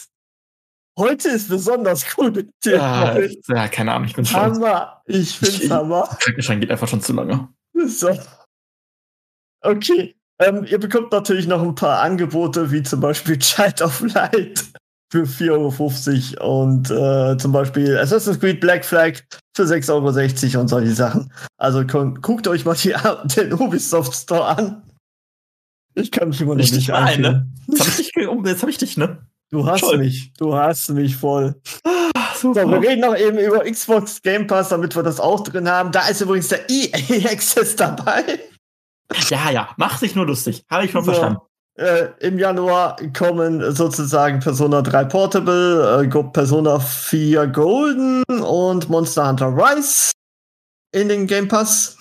Heute 0.98 1.28
ist 1.30 1.48
besonders 1.48 2.04
gut 2.14 2.36
mit 2.36 2.50
dir. 2.64 2.76
Ja, 2.76 3.18
ja, 3.48 3.68
keine 3.68 3.92
Ahnung, 3.92 4.06
ich 4.08 4.14
bin 4.14 4.24
schon. 4.24 4.40
Hammer. 4.40 5.02
Ich 5.06 5.38
find's 5.38 5.60
Ich- 5.60 5.70
Hammer. 5.70 6.08
Krankenschein 6.20 6.60
geht 6.60 6.70
einfach 6.70 6.86
schon 6.88 7.00
zu 7.00 7.12
lange. 7.12 7.48
So. 7.86 8.16
Okay. 9.62 10.14
Ähm, 10.40 10.64
ihr 10.64 10.78
bekommt 10.78 11.12
natürlich 11.12 11.46
noch 11.46 11.62
ein 11.62 11.74
paar 11.74 12.00
Angebote, 12.00 12.70
wie 12.70 12.82
zum 12.82 13.00
Beispiel 13.00 13.38
Child 13.38 13.82
of 13.82 14.00
Light 14.14 14.64
für 15.12 15.22
4,50 15.24 16.38
Euro 16.40 16.62
und 16.62 16.90
äh, 16.90 17.36
zum 17.38 17.52
Beispiel 17.52 17.96
Assassin's 17.98 18.40
Creed 18.40 18.60
Black 18.60 18.84
Flag 18.84 19.20
für 19.56 19.62
6,60 19.64 20.54
Euro 20.54 20.60
und 20.60 20.68
solche 20.68 20.92
Sachen. 20.92 21.32
Also 21.56 21.84
guckt 21.86 22.48
euch 22.48 22.64
mal 22.64 22.74
die, 22.74 22.94
den 23.36 23.52
Ubisoft 23.52 24.14
Store 24.14 24.44
an. 24.44 24.82
Ich 25.94 26.10
kann 26.10 26.28
mich 26.28 26.40
immer 26.40 26.56
noch 26.56 26.68
nicht 26.68 26.92
einfühlen. 26.92 27.22
ne? 27.22 27.52
Jetzt 27.68 27.80
hab 27.80 27.98
ich 28.00 28.62
hab 28.62 28.68
ich 28.68 28.78
dich, 28.78 28.96
ne? 28.96 29.24
Du 29.54 29.64
hast 29.66 29.80
Toll. 29.82 29.98
mich. 29.98 30.32
Du 30.36 30.54
hast 30.56 30.90
mich 30.90 31.16
voll. 31.16 31.54
So, 32.36 32.54
wir 32.54 32.80
reden 32.82 33.02
noch 33.02 33.16
eben 33.16 33.38
über 33.38 33.60
Xbox 33.60 34.20
Game 34.20 34.48
Pass, 34.48 34.70
damit 34.70 34.96
wir 34.96 35.04
das 35.04 35.20
auch 35.20 35.40
drin 35.44 35.68
haben. 35.68 35.92
Da 35.92 36.08
ist 36.08 36.20
übrigens 36.20 36.48
der 36.48 36.68
EA 36.68 37.30
Access 37.30 37.76
dabei. 37.76 38.40
Ja, 39.28 39.50
ja, 39.50 39.68
mach 39.76 39.96
sich 39.98 40.16
nur 40.16 40.26
lustig. 40.26 40.64
Habe 40.68 40.84
ich 40.86 40.90
schon 40.90 41.04
So. 41.04 41.12
verstanden. 41.12 41.38
Äh, 41.76 42.08
Im 42.18 42.38
Januar 42.38 42.96
kommen 43.16 43.72
sozusagen 43.74 44.40
Persona 44.40 44.82
3 44.82 45.04
Portable, 45.04 46.04
äh, 46.04 46.22
Persona 46.32 46.80
4 46.80 47.46
Golden 47.46 48.22
und 48.24 48.88
Monster 48.88 49.28
Hunter 49.28 49.56
Rise 49.56 50.10
in 50.92 51.08
den 51.08 51.26
Game 51.28 51.46
Pass. 51.48 51.96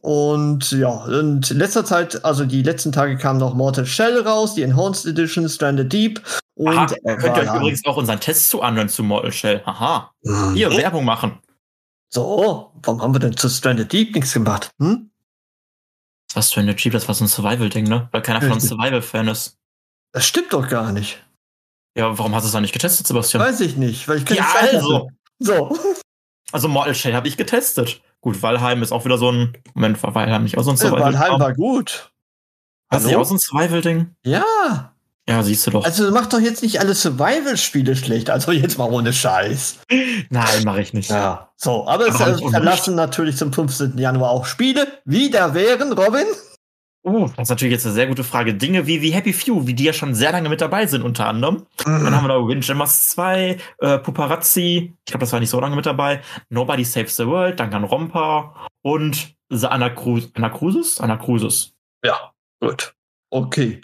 Und 0.00 0.70
ja, 0.70 0.90
und 0.90 1.50
in 1.50 1.58
letzter 1.58 1.84
Zeit, 1.84 2.24
also 2.24 2.44
die 2.44 2.62
letzten 2.62 2.92
Tage 2.92 3.16
kam 3.18 3.38
noch 3.38 3.54
Mortal 3.54 3.84
Shell 3.84 4.20
raus, 4.20 4.54
die 4.54 4.62
Enhanced 4.62 5.06
Edition, 5.06 5.48
Stranded 5.48 5.92
Deep. 5.92 6.20
Und 6.58 6.76
Aha, 6.76 6.86
könnt 6.86 7.36
ihr 7.36 7.42
euch 7.44 7.54
übrigens 7.54 7.84
auch 7.84 7.96
unseren 7.96 8.18
Test 8.18 8.50
zu 8.50 8.62
anhören 8.62 8.88
zu 8.88 9.04
Mortal 9.04 9.30
Shell. 9.30 9.62
Aha. 9.64 10.12
Hier, 10.54 10.76
Werbung 10.76 11.04
machen. 11.04 11.38
So, 12.10 12.72
warum 12.82 13.00
haben 13.00 13.14
wir 13.14 13.20
denn 13.20 13.36
zu 13.36 13.48
Stranded 13.48 13.92
Deep 13.92 14.12
nichts 14.12 14.32
gemacht? 14.32 14.72
Hm? 14.80 15.08
Das 16.26 16.34
war 16.36 16.42
Stranded 16.42 16.84
Deep, 16.84 16.92
das 16.92 17.06
war 17.06 17.14
so 17.14 17.24
ein 17.24 17.28
Survival-Ding, 17.28 17.84
ne? 17.84 18.08
Weil 18.10 18.22
keiner 18.22 18.40
von 18.40 18.52
uns 18.52 18.66
Survival-Fan 18.66 19.28
ist. 19.28 19.56
Das 20.10 20.26
stimmt 20.26 20.52
doch 20.52 20.68
gar 20.68 20.90
nicht. 20.90 21.24
Ja, 21.96 22.18
warum 22.18 22.34
hast 22.34 22.42
du 22.42 22.46
es 22.46 22.52
dann 22.52 22.62
nicht 22.62 22.72
getestet, 22.72 23.06
Sebastian? 23.06 23.40
Weiß 23.40 23.60
ich 23.60 23.76
nicht, 23.76 24.08
weil 24.08 24.18
ich 24.18 24.24
keine 24.24 24.40
ja, 24.40 24.46
Zeit 24.52 24.74
also. 24.74 25.10
So. 25.38 25.78
Also 26.50 26.66
Mortal 26.66 26.96
Shell 26.96 27.14
habe 27.14 27.28
ich 27.28 27.36
getestet. 27.36 28.02
Gut, 28.20 28.42
Valheim 28.42 28.82
ist 28.82 28.90
auch 28.90 29.04
wieder 29.04 29.18
so 29.18 29.30
ein. 29.30 29.56
Moment, 29.74 30.02
war 30.02 30.12
Valheim 30.12 30.42
nicht 30.42 30.58
auch 30.58 30.64
so 30.64 30.70
ein 30.70 30.74
Äh, 30.74 30.78
Survival? 30.78 31.14
Valheim 31.14 31.38
war 31.38 31.54
gut. 31.54 32.10
Hast 32.90 33.04
du 33.04 33.08
nicht 33.10 33.16
auch 33.16 33.24
so 33.24 33.36
ein 33.36 33.38
Survival-Ding? 33.38 34.16
Ja. 34.24 34.92
Ja, 35.28 35.42
siehst 35.42 35.66
du 35.66 35.70
doch. 35.72 35.84
Also 35.84 36.10
mach 36.10 36.26
doch 36.26 36.40
jetzt 36.40 36.62
nicht 36.62 36.80
alle 36.80 36.94
Survival-Spiele 36.94 37.96
schlecht. 37.96 38.30
Also 38.30 38.50
jetzt 38.50 38.78
mal 38.78 38.90
ohne 38.90 39.12
Scheiß. 39.12 39.78
Nein, 40.30 40.64
mache 40.64 40.80
ich 40.80 40.94
nicht. 40.94 41.10
Ja. 41.10 41.50
So, 41.56 41.86
aber 41.86 42.08
es 42.08 42.20
Aber 42.20 42.30
äh, 42.30 42.50
verlassen 42.50 42.94
natürlich 42.94 43.36
zum 43.36 43.52
15. 43.52 43.98
Januar 43.98 44.30
auch 44.30 44.46
Spiele. 44.46 44.86
Wie 45.04 45.28
da 45.28 45.52
wären, 45.52 45.92
Robin? 45.92 46.24
Oh, 47.02 47.28
das 47.36 47.44
ist 47.44 47.48
natürlich 47.50 47.72
jetzt 47.72 47.84
eine 47.84 47.94
sehr 47.94 48.06
gute 48.06 48.24
Frage. 48.24 48.54
Dinge 48.54 48.86
wie, 48.86 49.02
wie 49.02 49.10
Happy 49.10 49.32
Few, 49.32 49.66
wie 49.66 49.74
die 49.74 49.84
ja 49.84 49.92
schon 49.92 50.14
sehr 50.14 50.32
lange 50.32 50.48
mit 50.48 50.60
dabei 50.60 50.86
sind, 50.86 51.02
unter 51.02 51.26
anderem. 51.26 51.66
Dann 51.84 52.14
haben 52.14 52.24
wir 52.24 52.28
da 52.28 52.46
Windjammers 52.46 53.10
2, 53.10 53.58
äh, 53.78 53.98
Puparazzi, 53.98 54.94
ich 54.98 55.04
glaube, 55.04 55.20
das 55.20 55.32
war 55.32 55.40
nicht 55.40 55.50
so 55.50 55.60
lange 55.60 55.76
mit 55.76 55.86
dabei. 55.86 56.22
Nobody 56.48 56.84
Saves 56.84 57.16
the 57.16 57.26
World, 57.26 57.60
Danganronpa 57.60 58.66
und 58.82 59.34
The 59.50 59.68
Anacru 59.68 60.20
Anacrusis? 60.34 61.00
Anacrusis. 61.00 61.72
Ja, 62.04 62.32
gut. 62.60 62.94
Okay. 63.30 63.82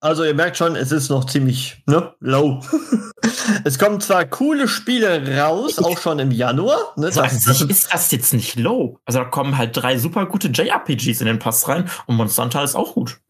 Also 0.00 0.24
ihr 0.24 0.34
merkt 0.34 0.56
schon, 0.56 0.74
es 0.74 0.90
ist 0.90 1.10
noch 1.10 1.26
ziemlich 1.26 1.82
ne, 1.86 2.14
low. 2.20 2.62
es 3.64 3.78
kommen 3.78 4.00
zwar 4.00 4.24
coole 4.24 4.68
Spiele 4.68 5.38
raus, 5.38 5.78
auch 5.78 5.98
schon 5.98 6.18
im 6.18 6.30
Januar. 6.30 6.94
Ne, 6.96 7.06
Also 7.06 7.20
das, 7.22 7.44
sich 7.44 7.68
ist 7.68 7.92
das 7.92 8.10
jetzt 8.10 8.32
nicht 8.32 8.56
low. 8.56 8.98
Also 9.04 9.18
da 9.18 9.24
kommen 9.26 9.58
halt 9.58 9.76
drei 9.76 9.98
super 9.98 10.24
gute 10.26 10.48
JRPGs 10.48 11.20
in 11.20 11.26
den 11.26 11.38
Pass 11.38 11.68
rein 11.68 11.90
und 12.06 12.16
Monster 12.16 12.44
Hunter 12.44 12.64
ist 12.64 12.74
auch 12.74 12.94
gut. 12.94 13.20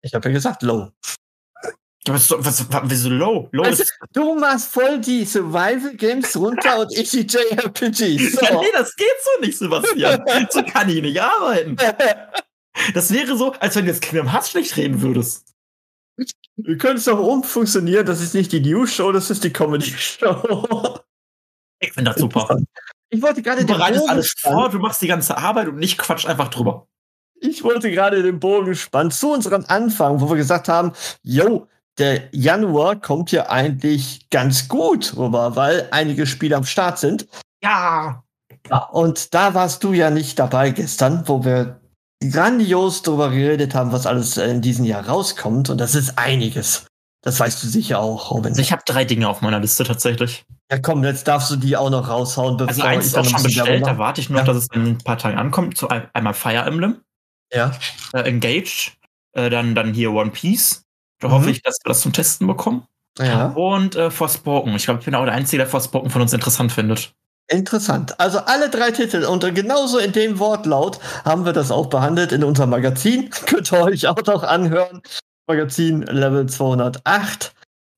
ich 0.00 0.14
habe 0.14 0.28
ja 0.28 0.32
gesagt 0.34 0.62
low. 0.62 0.90
Was, 2.08 2.30
was, 2.30 2.72
was, 2.72 2.82
wieso 2.84 3.10
low? 3.10 3.48
Low 3.50 3.64
Also, 3.64 3.82
ist. 3.82 3.98
du 4.12 4.36
machst 4.38 4.68
voll 4.72 5.00
die 5.00 5.24
Survival-Games 5.24 6.36
runter 6.36 6.78
und 6.78 6.96
ich 6.96 7.10
die 7.10 7.26
JRPGs. 7.26 8.32
So. 8.32 8.46
Ja, 8.46 8.60
nee, 8.60 8.66
das 8.72 8.94
geht 8.94 9.08
so 9.24 9.40
nicht, 9.44 9.58
Sebastian. 9.58 10.22
so 10.50 10.62
kann 10.62 10.88
ich 10.88 11.02
nicht 11.02 11.20
arbeiten. 11.20 11.76
Das 12.94 13.12
wäre 13.12 13.36
so, 13.36 13.52
als 13.52 13.76
wenn 13.76 13.84
du 13.86 13.90
jetzt 13.90 14.02
Kingdom 14.02 14.30
Hearts 14.32 14.50
schlecht 14.50 14.76
reden 14.76 15.02
würdest. 15.02 15.54
Wir 16.56 16.78
können 16.78 16.96
es 16.96 17.04
doch 17.04 17.18
umfunktionieren. 17.18 18.06
Das 18.06 18.20
ist 18.20 18.34
nicht 18.34 18.52
die 18.52 18.60
News-Show, 18.60 19.12
das 19.12 19.30
ist 19.30 19.44
die 19.44 19.52
Comedy-Show. 19.52 20.98
Ich 21.80 21.92
finde 21.92 22.10
das 22.10 22.20
super. 22.20 22.58
Ich 23.10 23.22
wollte 23.22 23.42
gerade 23.42 23.60
Du 23.60 23.74
den 23.74 23.78
Bogen 23.78 24.08
alles 24.08 24.28
spannen. 24.28 24.58
vor, 24.58 24.70
du 24.70 24.78
machst 24.78 25.02
die 25.02 25.06
ganze 25.06 25.36
Arbeit 25.36 25.68
und 25.68 25.76
nicht 25.76 25.98
quatsch 25.98 26.26
einfach 26.26 26.48
drüber. 26.48 26.86
Ich 27.40 27.62
wollte 27.62 27.90
gerade 27.90 28.22
den 28.22 28.40
Bogen 28.40 28.74
spannen 28.74 29.10
zu 29.10 29.32
unserem 29.32 29.64
Anfang, 29.68 30.20
wo 30.20 30.30
wir 30.30 30.36
gesagt 30.36 30.68
haben, 30.68 30.92
yo, 31.22 31.68
der 31.98 32.28
Januar 32.32 32.96
kommt 32.96 33.30
ja 33.32 33.48
eigentlich 33.48 34.28
ganz 34.30 34.68
gut 34.68 35.16
rüber, 35.16 35.54
weil 35.54 35.88
einige 35.90 36.26
Spiele 36.26 36.56
am 36.56 36.64
Start 36.64 36.98
sind. 36.98 37.26
Ja. 37.62 38.22
Ja, 38.68 38.78
und 38.86 39.34
da 39.34 39.54
warst 39.54 39.84
du 39.84 39.92
ja 39.92 40.10
nicht 40.10 40.38
dabei 40.38 40.70
gestern, 40.70 41.28
wo 41.28 41.44
wir 41.44 41.80
grandios 42.30 43.02
darüber 43.02 43.30
geredet 43.30 43.74
haben, 43.74 43.92
was 43.92 44.06
alles 44.06 44.36
in 44.36 44.62
diesem 44.62 44.84
Jahr 44.84 45.06
rauskommt. 45.08 45.70
Und 45.70 45.78
das 45.78 45.94
ist 45.94 46.18
einiges. 46.18 46.86
Das 47.22 47.40
weißt 47.40 47.62
du 47.62 47.66
sicher 47.66 47.98
auch, 48.00 48.30
Robin. 48.30 48.52
Also 48.52 48.62
ich 48.62 48.72
habe 48.72 48.82
drei 48.86 49.04
Dinge 49.04 49.28
auf 49.28 49.40
meiner 49.40 49.58
Liste 49.58 49.84
tatsächlich. 49.84 50.44
Ja, 50.70 50.78
komm, 50.78 51.02
jetzt 51.04 51.26
darfst 51.28 51.50
du 51.50 51.56
die 51.56 51.76
auch 51.76 51.90
noch 51.90 52.08
raushauen, 52.08 52.56
bevor 52.56 52.68
Also 52.68 52.82
eins 52.82 53.06
ist 53.06 53.18
auch 53.18 53.24
schon 53.24 53.42
bestellt, 53.42 53.86
da 53.86 53.98
warte 53.98 54.20
ich 54.20 54.30
nur, 54.30 54.40
Ja. 54.40 54.44
dass 54.46 54.56
es 54.56 54.68
in 54.72 54.82
ein 54.86 54.98
paar 54.98 55.18
Tagen 55.18 55.36
ankommt. 55.38 55.76
Zu 55.76 55.88
ein- 55.88 56.08
einmal 56.12 56.34
Fire 56.34 56.64
Emblem, 56.64 57.00
Ja. 57.52 57.72
äh, 58.12 58.20
Engaged, 58.22 58.96
äh, 59.32 59.50
dann, 59.50 59.74
dann 59.74 59.92
hier 59.92 60.12
One 60.12 60.30
Piece. 60.30 60.82
Da 61.20 61.28
Mhm. 61.28 61.32
hoffe 61.32 61.50
ich, 61.50 61.62
dass 61.62 61.76
wir 61.82 61.88
das 61.90 62.00
zum 62.00 62.12
Testen 62.12 62.46
bekommen. 62.46 62.84
Ja. 63.18 63.48
Und 63.48 63.96
äh, 63.96 64.10
Forspoken. 64.10 64.74
Ich 64.76 64.84
glaube, 64.84 65.00
ich 65.00 65.06
bin 65.06 65.14
auch 65.14 65.24
der 65.24 65.34
Einzige, 65.34 65.58
der 65.62 65.66
Forspoken 65.66 66.10
von 66.10 66.22
uns 66.22 66.32
interessant 66.32 66.70
findet. 66.72 67.12
Interessant. 67.48 68.18
Also 68.18 68.38
alle 68.40 68.68
drei 68.70 68.90
Titel 68.90 69.24
und 69.24 69.42
genauso 69.54 69.98
in 69.98 70.12
dem 70.12 70.38
Wortlaut 70.40 70.98
haben 71.24 71.44
wir 71.44 71.52
das 71.52 71.70
auch 71.70 71.86
behandelt 71.86 72.32
in 72.32 72.42
unserem 72.42 72.70
Magazin. 72.70 73.30
Könnt 73.46 73.72
ihr 73.72 73.80
euch 73.82 74.06
auch 74.08 74.22
noch 74.26 74.42
anhören. 74.42 75.00
Magazin 75.46 76.02
Level 76.02 76.46
208. 76.48 77.52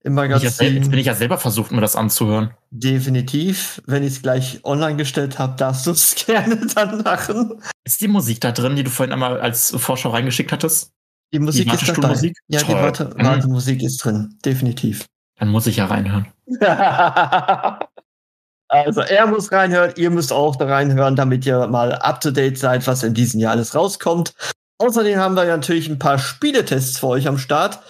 Im 0.05 0.15
sel- 0.17 0.31
Jetzt 0.43 0.59
bin 0.59 0.75
Magazin 0.75 0.99
ich 0.99 1.07
ja 1.07 1.15
selber 1.15 1.39
versucht, 1.39 1.73
mir 1.73 1.81
das 1.81 1.97
anzuhören. 1.97 2.51
definitiv. 2.71 3.83
Wenn 3.87 4.03
ich 4.05 4.15
es 4.15 4.23
gleich 4.23 4.61
online 4.65 4.97
gestellt 4.97 5.39
habe, 5.39 5.57
darfst 5.57 5.87
du 5.87 5.91
es 5.93 6.15
gerne 6.27 6.57
dann 6.75 7.03
machen. 7.03 7.61
Ist 7.85 8.01
die 8.03 8.09
Musik 8.09 8.41
da 8.43 8.53
drin, 8.53 8.77
die 8.77 8.85
du 8.85 8.91
vorhin 8.91 9.13
einmal 9.13 9.41
als 9.41 9.75
Vorschau 9.77 10.11
reingeschickt 10.11 10.53
hattest? 10.53 10.91
Die 11.33 11.39
Musik 11.41 11.67
ist 11.73 11.83
dabei. 11.89 11.89
Wartestuhlmusik? 12.09 12.37
Ja, 12.49 12.61
die 12.61 12.67
Toll. 12.67 12.83
Warte 12.83 13.05
Mhm. 13.17 13.25
Wartemusik 13.25 13.83
ist 13.83 14.05
drin. 14.05 14.39
Definitiv. 14.45 15.07
Dann 15.39 15.49
muss 15.49 15.67
ich 15.67 15.77
ja 15.77 15.87
reinhören. 15.87 16.27
also 18.69 19.01
er 19.01 19.27
muss 19.27 19.51
reinhören, 19.51 19.93
ihr 19.97 20.11
müsst 20.11 20.33
auch 20.33 20.57
da 20.57 20.67
reinhören, 20.67 21.17
damit 21.17 21.47
ihr 21.47 21.67
mal 21.67 21.93
up 21.93 22.21
to 22.21 22.31
date 22.31 22.59
seid, 22.59 22.87
was 22.87 23.03
in 23.03 23.15
diesem 23.15 23.41
Jahr 23.41 23.53
alles 23.53 23.75
rauskommt. 23.75 24.35
Außerdem 24.79 25.19
haben 25.19 25.35
wir 25.35 25.45
natürlich 25.45 25.89
ein 25.89 25.99
paar 25.99 26.19
Spieletests 26.19 26.99
für 26.99 27.09
euch 27.09 27.27
am 27.27 27.39
Start, 27.39 27.81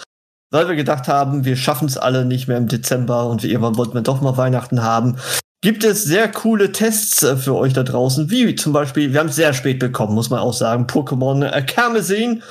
weil 0.51 0.69
wir 0.69 0.77
gedacht 0.77 1.09
haben, 1.09 1.45
wir 1.45 1.57
schaffen 1.57 1.89
es 1.89 1.99
alle 1.99 2.25
nicht 2.25 2.49
mehr 2.49 2.57
im 2.57 2.69
Dezember 2.69 3.29
und 3.29 3.45
irgendwann 3.45 3.77
wollten 3.77 3.95
wir 3.95 4.03
doch 4.03 4.21
mal 4.21 4.37
Weihnachten 4.37 4.83
haben. 4.83 5.19
Gibt 5.61 5.83
es 5.83 6.05
sehr 6.05 6.31
coole 6.31 6.71
Tests 6.71 7.23
äh, 7.25 7.37
für 7.37 7.57
euch 7.57 7.73
da 7.73 7.83
draußen, 7.83 8.31
wie 8.31 8.55
zum 8.55 8.73
Beispiel, 8.73 9.13
wir 9.13 9.21
haben 9.21 9.29
es 9.29 9.37
sehr 9.37 9.53
spät 9.53 9.81
bekommen, 9.81 10.15
muss 10.15 10.31
man 10.31 10.39
auch 10.39 10.55
sagen, 10.55 10.87
Pokémon 10.87 11.45
äh, 11.45 11.63
Karmesin 11.63 12.45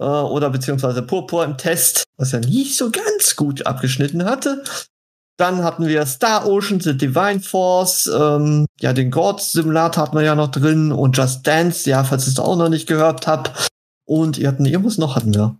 äh, 0.00 0.04
oder 0.04 0.50
beziehungsweise 0.50 1.02
Purpur 1.02 1.44
im 1.44 1.56
Test, 1.56 2.04
was 2.16 2.32
ja 2.32 2.40
nicht 2.40 2.76
so 2.76 2.90
ganz 2.90 3.36
gut 3.36 3.64
abgeschnitten 3.64 4.24
hatte. 4.24 4.64
Dann 5.38 5.62
hatten 5.62 5.86
wir 5.86 6.04
Star 6.04 6.46
Ocean, 6.46 6.80
The 6.80 6.96
Divine 6.96 7.40
Force, 7.40 8.06
ähm, 8.06 8.66
ja, 8.80 8.92
den 8.92 9.10
Gods 9.10 9.52
Simulator 9.52 10.02
hatten 10.02 10.16
wir 10.16 10.24
ja 10.24 10.34
noch 10.34 10.50
drin 10.50 10.90
und 10.90 11.16
Just 11.16 11.46
Dance, 11.46 11.88
ja, 11.88 12.02
falls 12.02 12.26
ihr 12.26 12.32
es 12.32 12.38
auch 12.40 12.56
noch 12.56 12.68
nicht 12.68 12.88
gehört 12.88 13.26
habt. 13.26 13.68
Und 14.04 14.36
ihr 14.36 14.48
hatten 14.48 14.66
irgendwas 14.66 14.98
noch 14.98 15.14
hatten 15.14 15.34
wir. 15.34 15.56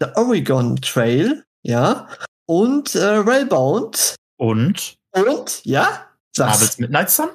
The 0.00 0.06
Oregon 0.16 0.76
Trail, 0.76 1.44
ja, 1.62 2.08
und 2.46 2.94
äh, 2.96 3.04
Railbound 3.04 4.16
Und 4.36 4.96
und, 5.14 5.64
ja, 5.64 6.06
Marvel's 6.36 6.78
Midnight 6.78 7.10
Sun? 7.10 7.28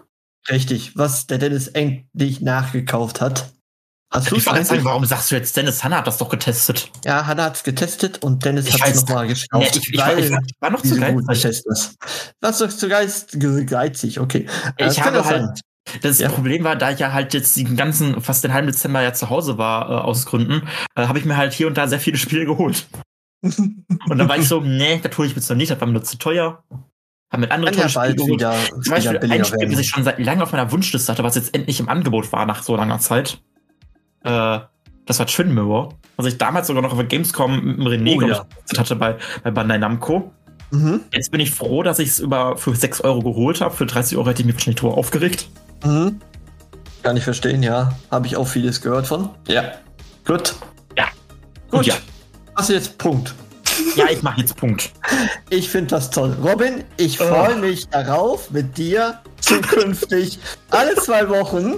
richtig, 0.49 0.97
was 0.97 1.27
der 1.27 1.37
Dennis 1.37 1.67
endlich 1.67 2.41
nachgekauft 2.41 3.21
hat. 3.21 3.53
Hast 4.11 4.31
du 4.31 4.35
Ich 4.35 4.41
es 4.41 4.45
wollte 4.47 4.55
gerade 4.57 4.65
sagen, 4.65 4.77
eigentlich? 4.79 4.85
warum 4.85 5.05
sagst 5.05 5.29
du 5.31 5.35
jetzt, 5.35 5.55
Dennis 5.55 5.83
Hanna 5.83 5.97
hat 5.97 6.07
das 6.07 6.17
doch 6.17 6.29
getestet? 6.29 6.89
Ja, 7.05 7.27
Hannah 7.27 7.43
hat's 7.45 7.63
getestet 7.63 8.23
und 8.23 8.43
Dennis 8.43 8.71
hat 8.73 8.89
es 8.89 9.03
weiß- 9.03 9.07
nochmal 9.07 9.27
Nee, 9.27 9.33
gekauft. 9.33 9.75
ich, 9.77 9.93
ich, 9.93 9.99
war, 9.99 10.17
ich, 10.17 10.31
war, 10.31 10.39
ich 10.45 10.53
war 10.59 10.69
noch 10.71 10.81
zu 10.81 10.95
geizig. 10.99 11.63
Was 12.41 12.57
doch 12.57 12.69
zu 12.69 12.89
geist, 12.89 13.37
geizig, 13.67 14.19
okay. 14.19 14.47
Äh, 14.77 14.87
Ich 14.87 14.95
kann 14.95 15.05
habe 15.05 15.17
das 15.17 15.25
halt, 15.27 15.41
sein. 15.41 15.99
das 16.01 16.19
Ja. 16.19 16.29
Problem 16.29 16.63
war, 16.63 16.75
da 16.75 16.89
ich 16.91 16.99
ja 16.99 17.13
halt 17.13 17.33
jetzt 17.35 17.55
den 17.55 17.77
ganzen, 17.77 18.19
fast 18.21 18.43
den 18.43 18.51
halben 18.53 18.67
Dezember 18.67 19.01
ja 19.03 19.13
zu 19.13 19.29
Hause 19.29 19.57
war, 19.59 19.89
äh, 19.89 19.93
aus 20.01 20.25
Gründen, 20.25 20.67
äh, 20.95 21.05
habe 21.05 21.19
ich 21.19 21.25
mir 21.25 21.37
halt 21.37 21.53
hier 21.53 21.67
und 21.67 21.77
da 21.77 21.87
sehr 21.87 21.99
viele 21.99 22.17
Spiele 22.17 22.45
geholt. 22.45 22.87
Und 23.43 24.17
dann 24.17 24.27
war 24.27 24.37
ich 24.37 24.47
so, 24.49 24.59
nee, 24.59 24.99
das 25.01 25.17
hole 25.17 25.27
ich 25.27 25.33
mir 25.33 25.39
jetzt 25.39 25.49
noch 25.49 25.55
nicht, 25.55 25.71
das 25.71 25.79
war 25.79 25.87
mir 25.87 25.93
nur 25.93 26.03
zu 26.03 26.17
teuer. 26.17 26.61
Hab 27.31 27.39
mit 27.39 27.51
anderen 27.51 27.73
ja 27.77 27.87
tollen 27.87 28.13
Spielen 28.13 28.17
geholt. 28.17 28.33
wieder, 28.33 28.55
Zum 28.69 28.83
wieder 28.85 28.91
Beispiel 29.13 29.31
ein 29.31 29.45
Spiel, 29.45 29.69
das 29.69 29.79
ich 29.79 29.87
schon 29.89 30.03
seit 30.03 30.19
langem 30.19 30.41
auf 30.41 30.51
meiner 30.51 30.69
Wunschliste 30.73 31.09
hatte, 31.11 31.23
was 31.23 31.35
jetzt 31.35 31.53
endlich 31.55 31.79
im 31.79 31.87
Angebot 31.87 32.31
war 32.33 32.45
nach 32.45 32.63
so 32.63 32.75
langer 32.75 32.99
Zeit. 32.99 33.39
Äh, 34.23 34.59
das 35.05 35.19
war 35.19 35.25
Twin 35.25 35.53
Mirror, 35.53 35.93
was 36.17 36.25
ich 36.27 36.37
damals 36.37 36.67
sogar 36.67 36.83
noch 36.83 36.91
auf 36.91 36.97
der 36.97 37.07
Gamescom 37.07 37.65
mit 37.65 37.77
dem 37.79 37.87
René 37.87 38.17
Oh, 38.17 38.21
ja. 38.27 38.45
ich, 38.71 38.77
hatte 38.79 38.95
bei, 38.95 39.15
bei 39.43 39.51
Bandai 39.51 39.77
Namco. 39.79 40.31
Mhm. 40.71 41.01
Jetzt 41.11 41.31
bin 41.31 41.39
ich 41.41 41.49
froh, 41.51 41.81
dass 41.81 41.97
ich 41.97 42.09
es 42.09 42.19
über 42.19 42.55
für 42.57 42.75
6 42.75 43.01
Euro 43.01 43.21
geholt 43.21 43.59
habe. 43.61 43.75
Für 43.75 43.87
30 43.87 44.17
Euro 44.17 44.29
hätte 44.29 44.41
ich 44.41 44.45
mich 44.45 44.55
wahrscheinlich 44.55 44.79
drüber 44.79 44.97
aufgeregt. 44.97 45.47
Mhm. 45.83 46.19
Kann 47.01 47.17
ich 47.17 47.23
verstehen, 47.23 47.63
ja. 47.63 47.93
Habe 48.11 48.27
ich 48.27 48.35
auch 48.37 48.47
vieles 48.47 48.81
gehört 48.81 49.07
von. 49.07 49.29
Ja. 49.47 49.63
Gut. 50.27 50.53
Ja. 50.95 51.05
Gut. 51.71 51.79
Und 51.79 51.85
ja. 51.87 51.95
Hast 52.55 52.69
du 52.69 52.73
jetzt 52.73 52.97
Punkt. 52.99 53.33
Ja, 53.95 54.05
ich 54.11 54.21
mache 54.21 54.41
jetzt 54.41 54.55
Punkt. 54.57 54.91
Ich 55.51 55.69
finde 55.69 55.87
das 55.87 56.11
toll. 56.11 56.37
Robin, 56.43 56.83
ich 56.97 57.19
Oh. 57.19 57.23
freue 57.23 57.55
mich 57.55 57.87
darauf, 57.87 58.51
mit 58.51 58.77
dir 58.77 59.19
zukünftig 59.41 60.37
alle 60.69 60.93
zwei 60.95 61.27
Wochen 61.29 61.77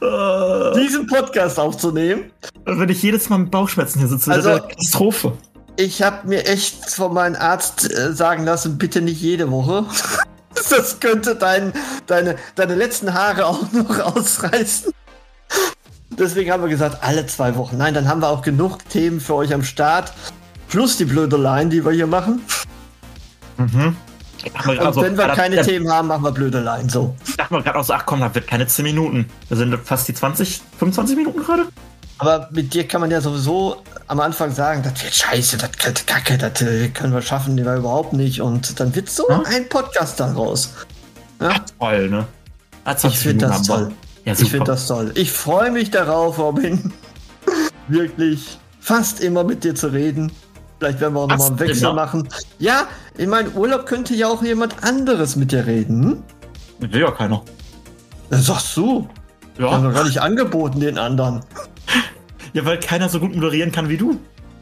diesen 0.76 1.06
Podcast 1.06 1.58
aufzunehmen. 1.58 2.30
wenn 2.64 2.88
ich 2.88 3.02
jedes 3.02 3.28
Mal 3.28 3.38
mit 3.38 3.50
Bauchschmerzen 3.50 3.98
hier 4.00 4.08
sitze, 4.08 4.30
Also- 4.32 4.48
das 4.50 4.58
ist 4.58 4.62
eine 4.64 4.68
Katastrophe. 4.74 5.32
ich 5.76 6.02
habe 6.02 6.28
mir 6.28 6.46
echt 6.46 6.90
von 6.90 7.12
meinem 7.14 7.36
Arzt 7.36 7.90
äh, 7.92 8.12
sagen 8.12 8.44
lassen, 8.44 8.78
bitte 8.78 9.00
nicht 9.00 9.20
jede 9.20 9.50
Woche. 9.50 9.84
Das 10.70 10.98
könnte 10.98 11.36
dein, 11.36 11.72
deine, 12.08 12.34
deine 12.56 12.74
letzten 12.74 13.14
Haare 13.14 13.46
auch 13.46 13.70
noch 13.70 14.00
ausreißen. 14.16 14.92
Deswegen 16.10 16.50
haben 16.50 16.62
wir 16.64 16.68
gesagt, 16.68 16.98
alle 17.04 17.26
zwei 17.26 17.54
Wochen. 17.54 17.76
Nein, 17.76 17.94
dann 17.94 18.08
haben 18.08 18.20
wir 18.20 18.28
auch 18.28 18.42
genug 18.42 18.78
Themen 18.88 19.20
für 19.20 19.34
euch 19.36 19.54
am 19.54 19.62
Start. 19.62 20.12
Plus 20.68 20.96
die 20.96 21.04
Blödeleien, 21.04 21.70
die 21.70 21.84
wir 21.84 21.92
hier 21.92 22.08
machen. 22.08 22.42
Mhm. 23.56 23.94
Und 24.66 24.78
also, 24.78 25.02
wenn 25.02 25.16
wir 25.18 25.28
keine 25.28 25.62
Themen 25.62 25.90
haben, 25.90 26.08
machen 26.08 26.22
wir 26.24 26.32
Blödeleien. 26.32 26.88
So. 26.88 27.14
Ich 27.26 27.36
dachte 27.36 27.54
mir 27.54 27.62
gerade 27.62 27.78
auch 27.78 27.84
so, 27.84 27.92
ach 27.94 28.04
komm, 28.06 28.20
da 28.20 28.34
wird 28.34 28.46
keine 28.46 28.66
10 28.66 28.84
Minuten. 28.84 29.26
Da 29.48 29.56
sind 29.56 29.76
fast 29.84 30.06
die 30.08 30.14
20, 30.14 30.60
25 30.78 31.16
Minuten 31.16 31.40
gerade. 31.42 31.66
Aber 32.18 32.48
mit 32.52 32.74
dir 32.74 32.86
kann 32.86 33.00
man 33.00 33.10
ja 33.10 33.20
sowieso 33.20 33.82
am 34.08 34.18
Anfang 34.20 34.50
sagen, 34.52 34.82
das 34.82 35.02
wird 35.02 35.14
scheiße, 35.14 35.56
das 35.56 35.70
könnte 35.72 36.02
kacke, 36.04 36.36
das 36.36 36.60
äh, 36.62 36.88
können 36.88 37.12
wir 37.12 37.22
schaffen, 37.22 37.56
die 37.56 37.64
wir 37.64 37.76
überhaupt 37.76 38.12
nicht. 38.12 38.40
Und 38.40 38.78
dann 38.80 38.94
wird 38.94 39.08
so 39.08 39.24
Ja. 39.28 39.42
ein 39.46 39.68
Podcast 39.68 40.18
daraus. 40.18 40.72
Ja? 41.40 41.50
Ach, 41.54 41.60
toll, 41.78 42.08
ne? 42.10 42.26
Ich 42.86 42.96
20 42.96 43.18
finde 43.18 43.46
das 43.46 43.62
toll. 43.62 43.92
Ja, 44.24 44.32
Ich 44.32 44.50
finde 44.50 44.64
das 44.64 44.86
toll. 44.86 45.12
Ich 45.14 45.30
freue 45.30 45.70
mich 45.70 45.90
darauf, 45.90 46.38
Robin. 46.38 46.92
Wirklich 47.88 48.58
fast 48.80 49.20
immer 49.20 49.44
mit 49.44 49.62
dir 49.64 49.74
zu 49.74 49.88
reden. 49.88 50.32
Vielleicht 50.78 51.00
werden 51.00 51.14
wir 51.14 51.20
auch 51.20 51.28
nochmal 51.28 51.46
einen 51.48 51.58
Wechsel 51.60 51.84
immer. 51.84 51.92
machen. 51.94 52.28
Ja, 52.58 52.86
in 53.16 53.30
meinem 53.30 53.52
Urlaub 53.54 53.86
könnte 53.86 54.14
ja 54.14 54.28
auch 54.28 54.42
jemand 54.42 54.82
anderes 54.84 55.34
mit 55.36 55.50
dir 55.52 55.66
reden. 55.66 56.22
Hm? 56.80 56.90
Will 56.92 57.00
ja 57.00 57.10
keiner. 57.10 57.42
Das 58.30 58.46
sagst 58.46 58.76
du. 58.76 59.08
Wir 59.56 59.70
haben 59.70 59.82
Ja. 59.84 59.90
doch 59.90 59.96
gar 59.96 60.04
nicht 60.04 60.20
angeboten, 60.20 60.78
den 60.80 60.98
anderen. 60.98 61.40
ja, 62.52 62.64
weil 62.64 62.78
keiner 62.78 63.08
so 63.08 63.18
gut 63.18 63.34
moderieren 63.34 63.72
kann 63.72 63.88
wie 63.88 63.96
du. 63.96 64.18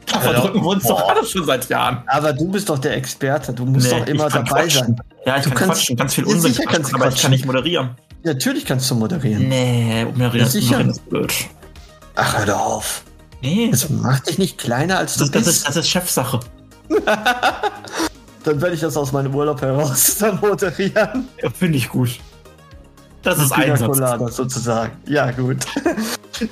Da 0.07 0.14
Ja, 0.14 0.20
verdrücken 0.20 0.62
wir 0.62 0.68
uns 0.68 0.85
doch 0.85 1.00
boah. 1.02 1.11
alle 1.16 1.26
schon 1.26 1.44
seit 1.44 1.68
Jahren. 1.68 2.02
Aber 2.07 2.33
du 2.33 2.48
bist 2.50 2.68
doch 2.68 2.79
der 2.79 2.96
Experte. 2.96 3.52
Du 3.52 3.66
musst 3.66 3.90
Nee, 3.92 3.98
doch 4.00 4.07
immer 4.07 4.29
dabei 4.31 4.48
quatschen. 4.62 4.81
sein. 4.87 4.96
Ja, 5.26 5.37
ich 5.37 5.42
Du 5.42 5.50
kann 5.50 5.59
kannst- 5.59 5.81
quatschen, 5.81 5.96
ganz 5.96 6.14
viel 6.14 6.24
Ja, 6.26 6.31
Unsinn 6.35 6.52
sicher 6.52 6.62
quatschen, 6.62 6.83
kannst 6.83 6.94
aber 6.94 7.05
ich 7.05 7.11
kann 7.11 7.12
quatschen. 7.14 7.31
nicht 7.33 7.44
moderieren. 7.46 7.90
Natürlich 8.22 8.64
kannst 8.64 8.90
du 8.90 8.94
moderieren. 8.94 9.48
Nee, 9.48 10.00
Ja, 10.00 10.05
moderieren 10.07 10.90
ist 10.90 11.09
blöd. 11.11 11.35
Ach, 12.14 12.38
hör 12.38 12.46
doch 12.46 12.61
auf. 12.61 13.02
Nee, 13.42 13.70
Es 13.72 13.88
macht 13.90 14.29
dich 14.29 14.38
nicht 14.38 14.59
kleiner, 14.59 14.99
als 14.99 15.14
du 15.14 15.20
das, 15.25 15.31
bist. 15.31 15.46
ist, 15.49 15.68
das 15.68 15.77
ist 15.77 15.88
Chefsache. 15.88 16.40
Dann 18.44 18.61
werde 18.61 18.75
ich 18.75 18.81
das 18.81 18.96
aus 18.96 19.11
meinem 19.12 19.35
Urlaub 19.35 19.61
heraus 19.61 20.16
dann 20.20 20.38
moderieren. 20.40 21.29
Ja, 21.42 21.51
Finde 21.51 21.79
ich 21.79 21.88
gut. 21.88 22.11
Das 23.22 23.38
ist 23.42 23.51
Einsatz. 23.53 24.37
Sozusagen. 24.37 24.92
Ja, 25.07 25.31
gut. 25.33 25.59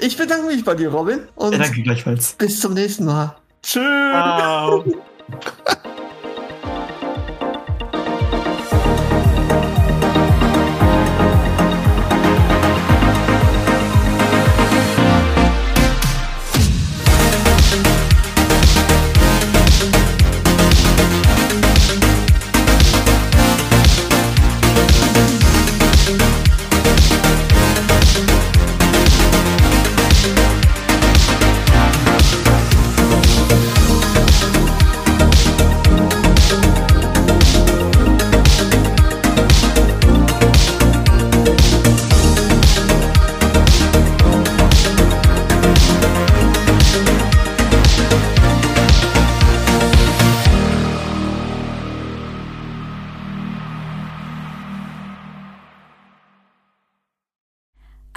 Ich 0.00 0.16
bedanke 0.16 0.46
mich 0.46 0.64
bei 0.64 0.74
dir, 0.74 0.88
Robin. 0.90 1.20
Und 1.34 1.52
Ja, 1.52 1.58
danke 1.58 1.82
gleichfalls. 1.82 2.32
bis 2.38 2.58
zum 2.58 2.72
nächsten 2.72 3.04
Mal. 3.04 3.36
Tschüss. 3.62 3.82
Ciao. 3.82 4.82